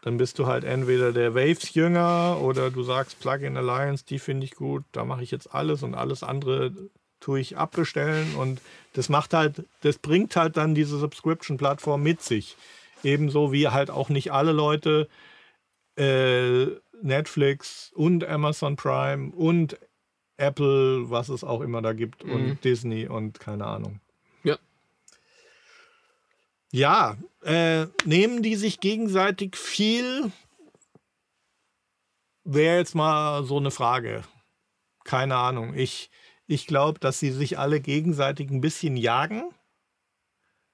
Dann 0.09 0.17
bist 0.17 0.39
du 0.39 0.47
halt 0.47 0.65
entweder 0.65 1.13
der 1.13 1.35
Waves-Jünger 1.35 2.39
oder 2.41 2.71
du 2.71 2.83
sagst 2.83 3.21
Plugin 3.21 3.59
Alliance, 3.59 4.07
die 4.09 4.19
finde 4.19 4.47
ich 4.47 4.55
gut, 4.55 4.83
da 4.93 5.05
mache 5.05 5.23
ich 5.23 5.31
jetzt 5.31 5.55
alles 5.55 5.83
und 5.83 5.95
alles 5.95 6.23
andere 6.23 6.73
tue 7.21 7.41
ich 7.41 7.59
abbestellen 7.59 8.35
und 8.35 8.63
das 8.95 9.11
macht 9.11 9.35
halt, 9.35 9.67
das 9.83 9.99
bringt 9.99 10.35
halt 10.35 10.57
dann 10.57 10.75
diese 10.75 10.97
Subscription-Plattform 10.99 12.03
mit 12.03 12.23
sich. 12.23 12.57
Ebenso 13.05 13.53
wie 13.53 13.69
halt 13.69 13.91
auch 13.91 14.09
nicht 14.09 14.33
alle 14.33 14.53
Leute 14.53 15.11
äh, 15.99 16.69
Netflix 17.03 17.93
und 17.95 18.25
Amazon 18.27 18.77
Prime 18.77 19.31
und 19.37 19.79
Apple, 20.39 21.11
was 21.11 21.29
es 21.29 21.45
auch 21.45 21.61
immer 21.61 21.83
da 21.83 21.93
gibt, 21.93 22.25
Mhm. 22.25 22.33
und 22.33 22.65
Disney 22.65 23.07
und 23.09 23.41
keine 23.41 23.67
Ahnung. 23.67 24.01
Ja. 26.73 27.17
Äh, 27.43 27.87
nehmen 28.05 28.43
die 28.43 28.57
sich 28.57 28.81
gegenseitig 28.81 29.57
viel? 29.57 30.31
Wäre 32.45 32.79
jetzt 32.79 32.95
mal 32.95 33.45
so 33.45 33.59
eine 33.59 33.71
Frage. 33.71 34.23
Keine 35.05 35.37
Ahnung. 35.37 35.75
Ich, 35.75 36.11
ich 36.47 36.67
glaube, 36.67 36.99
dass 36.99 37.19
sie 37.19 37.31
sich 37.31 37.59
alle 37.59 37.81
gegenseitig 37.81 38.51
ein 38.51 38.61
bisschen 38.61 38.97
jagen. 38.97 39.45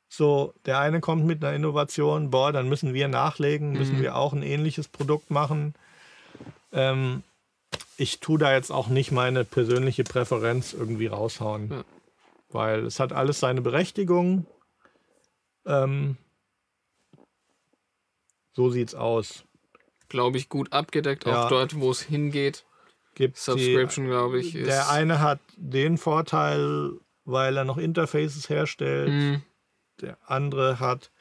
So, 0.09 0.55
der 0.67 0.79
eine 0.79 1.01
kommt 1.01 1.25
mit 1.25 1.45
einer 1.45 1.55
Innovation, 1.55 2.31
boah, 2.31 2.53
dann 2.53 2.69
müssen 2.69 2.95
wir 2.95 3.09
nachlegen, 3.09 3.73
müssen 3.73 3.99
Mhm. 3.99 4.03
wir 4.03 4.17
auch 4.17 4.33
ein 4.33 4.43
ähnliches 4.43 4.87
Produkt 4.87 5.31
machen. 5.31 5.75
Ähm, 6.73 7.25
ich 7.97 8.21
tue 8.21 8.39
da 8.39 8.53
jetzt 8.53 8.71
auch 8.71 8.87
nicht 8.89 9.11
meine 9.11 9.45
persönliche 9.45 10.05
Präferenz 10.05 10.73
irgendwie 10.73 11.07
raushauen, 11.09 11.71
Ja. 11.71 11.85
weil 12.51 12.87
es 12.87 13.01
hat 13.01 13.13
alles 13.13 13.41
seine 13.41 13.61
Berechtigung. 13.61 14.47
Ähm, 15.67 16.17
so 18.53 18.71
sieht's 18.71 18.95
aus. 18.95 19.45
Glaube 20.09 20.39
ich, 20.39 20.49
gut 20.49 20.73
abgedeckt, 20.73 21.27
auch 21.27 21.33
Ja. 21.33 21.49
dort, 21.49 21.79
wo 21.81 21.91
es 21.91 22.03
hingeht. 22.03 22.65
Gibt 23.15 23.37
Subscription, 23.37 24.07
glaube 24.07 24.41
ich, 24.41 24.53
der 24.53 24.91
eine 24.91 25.21
hat 25.21 25.39
den 25.57 25.99
Vorteil, 25.99 26.93
weil 27.25 27.57
er 27.57 27.65
noch 27.65 27.79
Interfaces 27.79 28.49
herstellt. 28.49 29.11
Mhm. 29.11 29.43
Der 30.01 30.19
andere 30.27 30.81
hat 30.81 31.13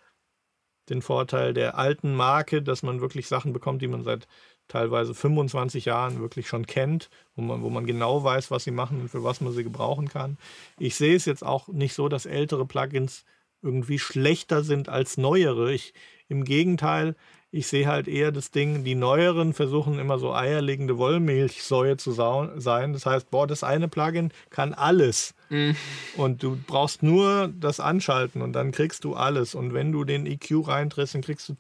den 0.90 1.02
Vorteil 1.02 1.54
der 1.54 1.78
alten 1.78 2.16
Marke, 2.16 2.62
dass 2.62 2.84
man 2.84 3.00
wirklich 3.00 3.28
Sachen 3.28 3.54
bekommt, 3.54 3.82
die 3.82 3.88
man 3.88 4.04
seit 4.04 4.28
teilweise 4.68 5.14
25 5.14 5.86
Jahren 5.86 6.20
wirklich 6.20 6.48
schon 6.48 6.66
kennt, 6.66 7.10
wo 7.36 7.42
man, 7.42 7.62
wo 7.62 7.70
man 7.70 7.86
genau 7.86 8.24
weiß, 8.24 8.50
was 8.50 8.64
sie 8.64 8.72
machen 8.72 9.02
und 9.02 9.10
für 9.10 9.24
was 9.24 9.40
man 9.40 9.54
sie 9.54 9.64
gebrauchen 9.64 10.08
kann. 10.10 10.38
Ich 10.80 10.96
sehe 10.96 11.16
es 11.16 11.26
jetzt 11.26 11.44
auch 11.44 11.68
nicht 11.68 11.94
so, 11.94 12.10
dass 12.10 12.26
ältere 12.26 12.66
Plugins 12.66 13.24
irgendwie 13.64 14.00
schlechter 14.00 14.64
sind 14.64 14.90
als 14.90 15.18
neuere. 15.18 15.74
Ich, 15.74 15.94
Im 16.28 16.44
Gegenteil, 16.44 17.16
ich 17.56 17.68
sehe 17.68 17.86
halt 17.86 18.08
eher 18.08 18.32
das 18.32 18.50
Ding, 18.50 18.84
die 18.84 18.96
neueren 18.96 19.54
versuchen 19.54 20.00
immer 20.00 20.18
so 20.18 20.34
eierlegende 20.34 20.98
Wollmilchsäue 20.98 21.98
zu 21.98 22.12
sein. 22.12 22.94
Das 22.94 23.06
heißt, 23.06 23.30
boah, 23.30 23.46
das 23.46 23.64
eine 23.64 23.88
Plugin 23.88 24.32
kann 24.50 24.74
alles. 24.74 25.36
Mhm. 25.50 25.76
Und 26.18 26.42
du 26.42 26.58
brauchst 26.66 27.04
nur 27.04 27.54
das 27.56 27.80
Anschalten 27.80 28.42
und 28.42 28.54
dann 28.54 28.72
kriegst 28.72 29.04
du 29.04 29.14
alles. 29.14 29.54
Und 29.54 29.76
wenn 29.76 29.92
du 29.92 30.04
den 30.04 30.26
EQ 30.26 30.68
reindrehst, 30.68 31.14
dann 31.14 31.22
kriegst 31.22 31.48
du 31.48 31.54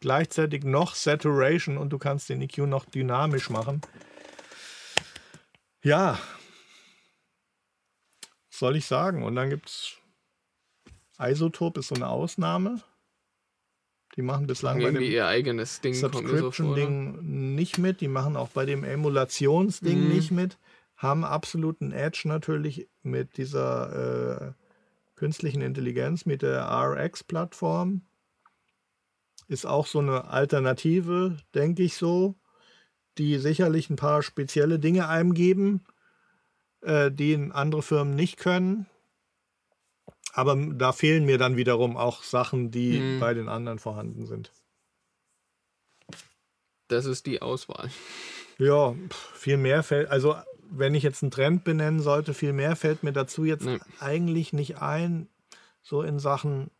gleichzeitig 0.00 0.64
noch 0.64 0.94
Saturation 0.94 1.78
und 1.78 1.94
du 1.94 1.98
kannst 1.98 2.28
den 2.28 2.42
EQ 2.42 2.58
noch 2.58 2.84
dynamisch 2.84 3.48
machen. 3.48 3.80
Ja. 5.82 6.18
Was 8.50 8.58
soll 8.58 8.76
ich 8.76 8.84
sagen? 8.84 9.22
Und 9.22 9.34
dann 9.34 9.48
gibt 9.48 9.70
es 9.70 9.94
Isotope 11.20 11.80
ist 11.80 11.88
so 11.88 11.94
eine 11.94 12.08
Ausnahme. 12.08 12.82
Die 14.16 14.22
machen 14.22 14.46
bislang 14.46 14.80
bei 14.80 14.90
dem 14.90 15.02
ihr 15.02 15.26
eigenes 15.26 15.80
Ding 15.80 15.92
mir 15.92 15.98
so 16.00 16.08
ne? 16.08 16.12
Subscription-Ding 16.14 17.54
nicht 17.54 17.78
mit. 17.78 18.00
Die 18.00 18.08
machen 18.08 18.36
auch 18.36 18.48
bei 18.48 18.64
dem 18.64 18.84
Emulationsding 18.84 20.04
Mhm. 20.04 20.08
nicht 20.08 20.30
mit. 20.30 20.58
Haben 20.96 21.24
absoluten 21.24 21.92
Edge 21.92 22.22
natürlich 22.24 22.88
mit 23.02 23.36
dieser 23.36 24.48
äh, 24.48 24.52
künstlichen 25.14 25.60
Intelligenz, 25.62 26.26
mit 26.26 26.42
der 26.42 26.64
RX-Plattform. 26.68 28.02
Ist 29.46 29.66
auch 29.66 29.86
so 29.86 30.00
eine 30.00 30.24
Alternative, 30.28 31.36
denke 31.54 31.82
ich 31.82 31.94
so, 31.94 32.34
die 33.18 33.38
sicherlich 33.38 33.90
ein 33.90 33.96
paar 33.96 34.22
spezielle 34.22 34.78
Dinge 34.78 35.08
einem 35.08 35.34
geben, 35.34 35.84
äh, 36.82 37.10
die 37.10 37.50
andere 37.52 37.82
Firmen 37.82 38.14
nicht 38.14 38.36
können. 38.36 38.86
Aber 40.38 40.54
da 40.54 40.92
fehlen 40.92 41.24
mir 41.24 41.36
dann 41.36 41.56
wiederum 41.56 41.96
auch 41.96 42.22
Sachen, 42.22 42.70
die 42.70 43.00
Mhm. 43.00 43.18
bei 43.18 43.34
den 43.34 43.48
anderen 43.48 43.80
vorhanden 43.80 44.24
sind. 44.24 44.52
Das 46.86 47.06
ist 47.06 47.26
die 47.26 47.42
Auswahl. 47.42 47.90
Ja, 48.58 48.94
viel 49.34 49.56
mehr 49.56 49.82
fällt, 49.82 50.08
also 50.10 50.36
wenn 50.70 50.94
ich 50.94 51.02
jetzt 51.02 51.22
einen 51.24 51.32
Trend 51.32 51.64
benennen 51.64 52.00
sollte, 52.00 52.34
viel 52.34 52.52
mehr 52.52 52.76
fällt 52.76 53.02
mir 53.02 53.12
dazu 53.12 53.44
jetzt 53.44 53.64
Nee. 53.64 53.78
eigentlich 53.98 54.52
nicht 54.52 54.76
ein. 54.80 55.28
So 55.82 56.02
in 56.02 56.20
Sachen 56.20 56.70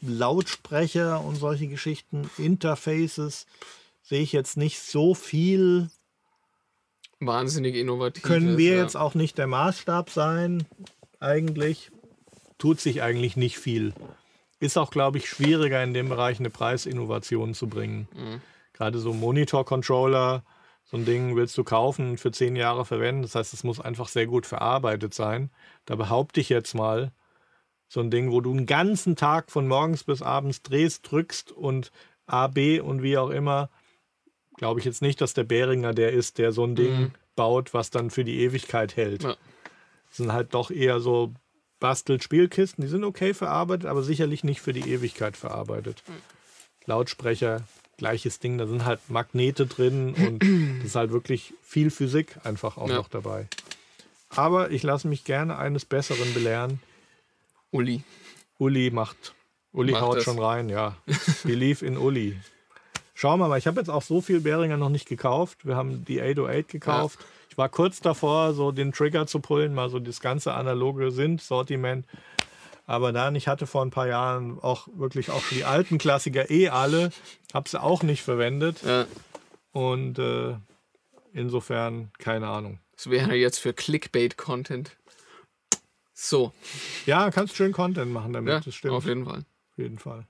Lautsprecher 0.00 1.20
und 1.20 1.34
solche 1.36 1.66
Geschichten, 1.66 2.30
Interfaces, 2.38 3.46
sehe 4.02 4.20
ich 4.22 4.32
jetzt 4.32 4.56
nicht 4.56 4.78
so 4.80 5.14
viel. 5.14 5.90
Wahnsinnig 7.20 7.74
innovativ. 7.74 8.22
Können 8.22 8.56
wir 8.58 8.76
ja. 8.76 8.82
jetzt 8.82 8.96
auch 8.96 9.14
nicht 9.14 9.36
der 9.38 9.46
Maßstab 9.46 10.10
sein, 10.10 10.64
eigentlich. 11.20 11.90
Tut 12.58 12.80
sich 12.80 13.02
eigentlich 13.02 13.36
nicht 13.36 13.58
viel. 13.58 13.92
Ist 14.60 14.78
auch, 14.78 14.90
glaube 14.90 15.18
ich, 15.18 15.28
schwieriger 15.28 15.82
in 15.82 15.94
dem 15.94 16.08
Bereich 16.08 16.38
eine 16.38 16.50
Preisinnovation 16.50 17.54
zu 17.54 17.66
bringen. 17.66 18.08
Mhm. 18.14 18.40
Gerade 18.72 18.98
so 18.98 19.12
Monitor-Controller, 19.12 20.44
so 20.84 20.96
ein 20.96 21.04
Ding 21.04 21.36
willst 21.36 21.56
du 21.58 21.64
kaufen 21.64 22.10
und 22.10 22.20
für 22.20 22.30
zehn 22.32 22.56
Jahre 22.56 22.84
verwenden. 22.84 23.22
Das 23.22 23.34
heißt, 23.34 23.52
es 23.54 23.64
muss 23.64 23.80
einfach 23.80 24.08
sehr 24.08 24.26
gut 24.26 24.46
verarbeitet 24.46 25.14
sein. 25.14 25.50
Da 25.86 25.96
behaupte 25.96 26.40
ich 26.40 26.48
jetzt 26.48 26.74
mal, 26.74 27.12
so 27.88 28.00
ein 28.00 28.10
Ding, 28.10 28.32
wo 28.32 28.40
du 28.40 28.50
einen 28.50 28.66
ganzen 28.66 29.14
Tag 29.14 29.50
von 29.52 29.68
morgens 29.68 30.04
bis 30.04 30.22
abends 30.22 30.62
drehst, 30.62 31.10
drückst 31.10 31.52
und 31.52 31.92
A, 32.26 32.48
B 32.48 32.80
und 32.80 33.02
wie 33.02 33.18
auch 33.18 33.30
immer, 33.30 33.68
glaube 34.56 34.80
ich 34.80 34.86
jetzt 34.86 35.02
nicht, 35.02 35.20
dass 35.20 35.34
der 35.34 35.44
Behringer 35.44 35.92
der 35.92 36.12
ist, 36.12 36.38
der 36.38 36.52
so 36.52 36.64
ein 36.64 36.74
Ding 36.74 36.98
Mhm. 36.98 37.10
baut, 37.36 37.74
was 37.74 37.90
dann 37.90 38.10
für 38.10 38.24
die 38.24 38.40
Ewigkeit 38.40 38.96
hält. 38.96 39.22
Ja. 39.22 39.36
Das 40.08 40.16
sind 40.16 40.32
halt 40.32 40.54
doch 40.54 40.70
eher 40.70 41.00
so 41.00 41.34
Bastelt-Spielkisten, 41.84 42.82
die 42.82 42.88
sind 42.88 43.04
okay 43.04 43.34
verarbeitet, 43.34 43.84
aber 43.84 44.02
sicherlich 44.02 44.42
nicht 44.42 44.62
für 44.62 44.72
die 44.72 44.90
Ewigkeit 44.90 45.36
verarbeitet. 45.36 46.02
Lautsprecher, 46.86 47.62
gleiches 47.98 48.38
Ding, 48.38 48.56
da 48.56 48.66
sind 48.66 48.86
halt 48.86 49.00
Magnete 49.10 49.66
drin 49.66 50.14
und 50.14 50.38
das 50.78 50.86
ist 50.86 50.94
halt 50.96 51.12
wirklich 51.12 51.52
viel 51.62 51.90
Physik 51.90 52.36
einfach 52.42 52.78
auch 52.78 52.88
Ja. 52.88 52.96
noch 52.96 53.08
dabei. 53.08 53.48
Aber 54.30 54.70
ich 54.70 54.82
lasse 54.82 55.08
mich 55.08 55.24
gerne 55.24 55.58
eines 55.58 55.84
Besseren 55.84 56.32
belehren. 56.32 56.80
Uli. 57.70 58.02
Uli 58.58 58.90
macht, 58.90 59.34
Uli 59.72 59.92
Macht 59.92 60.02
haut 60.02 60.16
es. 60.18 60.24
schon 60.24 60.38
rein, 60.38 60.70
ja. 60.70 60.96
Believe 61.44 61.84
in 61.84 61.98
Uli. 61.98 62.40
Schauen 63.12 63.38
wir 63.40 63.48
mal, 63.48 63.58
ich 63.58 63.66
habe 63.66 63.78
jetzt 63.78 63.90
auch 63.90 64.02
so 64.02 64.22
viel 64.22 64.40
Behringer 64.40 64.78
noch 64.78 64.88
nicht 64.88 65.06
gekauft. 65.06 65.66
Wir 65.66 65.76
haben 65.76 66.02
die 66.06 66.22
808 66.22 66.66
gekauft. 66.68 67.18
Ich 67.54 67.58
war 67.58 67.68
kurz 67.68 68.00
davor, 68.00 68.52
so 68.52 68.72
den 68.72 68.90
Trigger 68.90 69.28
zu 69.28 69.38
pullen, 69.38 69.74
mal 69.74 69.88
so 69.88 70.00
das 70.00 70.18
ganze 70.18 70.54
analoge 70.54 71.12
Sind-Sortiment. 71.12 72.04
Aber 72.84 73.12
dann, 73.12 73.36
ich 73.36 73.46
hatte 73.46 73.68
vor 73.68 73.82
ein 73.84 73.92
paar 73.92 74.08
Jahren 74.08 74.58
auch 74.60 74.88
wirklich 74.92 75.30
auch 75.30 75.42
die 75.52 75.62
alten 75.64 75.98
Klassiker 75.98 76.50
eh 76.50 76.70
alle, 76.70 77.12
habe 77.54 77.68
sie 77.68 77.80
auch 77.80 78.02
nicht 78.02 78.22
verwendet. 78.24 78.82
Ja, 78.82 79.06
Und 79.70 80.18
äh, 80.18 80.56
insofern, 81.32 82.10
keine 82.18 82.48
Ahnung. 82.48 82.80
das 82.96 83.08
wäre 83.08 83.34
jetzt 83.36 83.60
für 83.60 83.72
Clickbait-Content. 83.72 84.90
So, 86.12 86.52
Ja, 87.06 87.30
kannst 87.30 87.54
schön 87.54 87.70
Content 87.70 88.12
machen 88.12 88.32
damit, 88.32 88.52
ja, 88.52 88.58
das 88.58 88.74
stimmt. 88.74 88.94
auf 88.94 89.04
jeden 89.06 89.26
Fall. 89.26 89.38
Auf 89.70 89.78
jeden 89.78 89.98
Fall. 90.00 90.26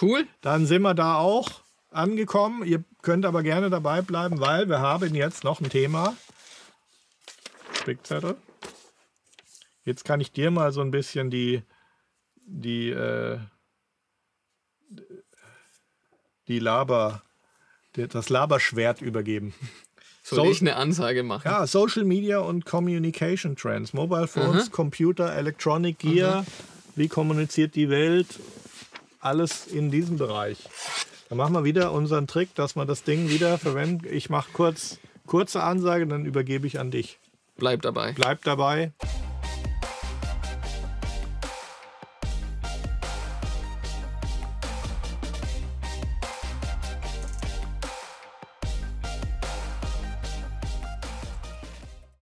Cool. 0.00 0.26
Dann 0.40 0.64
sind 0.64 0.80
wir 0.80 0.94
da 0.94 1.16
auch 1.16 1.50
angekommen. 1.90 2.64
Ihr 2.64 2.84
könnt 3.02 3.24
aber 3.24 3.42
gerne 3.42 3.70
dabei 3.70 4.02
bleiben, 4.02 4.40
weil 4.40 4.68
wir 4.68 4.80
haben 4.80 5.14
jetzt 5.14 5.44
noch 5.44 5.60
ein 5.60 5.70
Thema. 5.70 6.16
Spickzettel. 7.74 8.36
Jetzt 9.84 10.04
kann 10.04 10.20
ich 10.20 10.32
dir 10.32 10.50
mal 10.50 10.72
so 10.72 10.80
ein 10.82 10.90
bisschen 10.90 11.30
die, 11.30 11.62
die, 12.36 12.90
äh, 12.90 13.38
die 16.48 16.58
Laber, 16.58 17.22
das 17.92 18.28
Laberschwert 18.28 19.00
übergeben. 19.00 19.54
Soll 20.22 20.44
So- 20.44 20.50
ich 20.50 20.60
eine 20.60 20.76
Ansage 20.76 21.22
machen? 21.22 21.48
Ja, 21.48 21.66
Social 21.66 22.04
Media 22.04 22.38
und 22.40 22.66
Communication 22.66 23.56
Trends. 23.56 23.94
Mobile 23.94 24.28
Phones, 24.28 24.70
Computer, 24.70 25.34
Electronic 25.34 25.98
Gear. 25.98 26.44
Wie 26.96 27.08
kommuniziert 27.08 27.74
die 27.74 27.88
Welt? 27.88 28.26
Alles 29.20 29.66
in 29.66 29.90
diesem 29.90 30.18
Bereich. 30.18 30.58
Dann 31.28 31.38
machen 31.38 31.54
wir 31.54 31.64
wieder 31.64 31.92
unseren 31.92 32.26
Trick, 32.26 32.54
dass 32.54 32.76
wir 32.76 32.86
das 32.86 33.04
Ding 33.04 33.28
wieder 33.28 33.58
verwenden. 33.58 34.06
Ich 34.10 34.30
mache 34.30 34.50
kurz 34.52 34.98
kurze 35.26 35.62
Ansage, 35.62 36.06
dann 36.06 36.24
übergebe 36.24 36.66
ich 36.66 36.80
an 36.80 36.90
dich. 36.90 37.18
Bleib 37.56 37.82
dabei. 37.82 38.12
Bleib 38.12 38.42
dabei. 38.44 38.92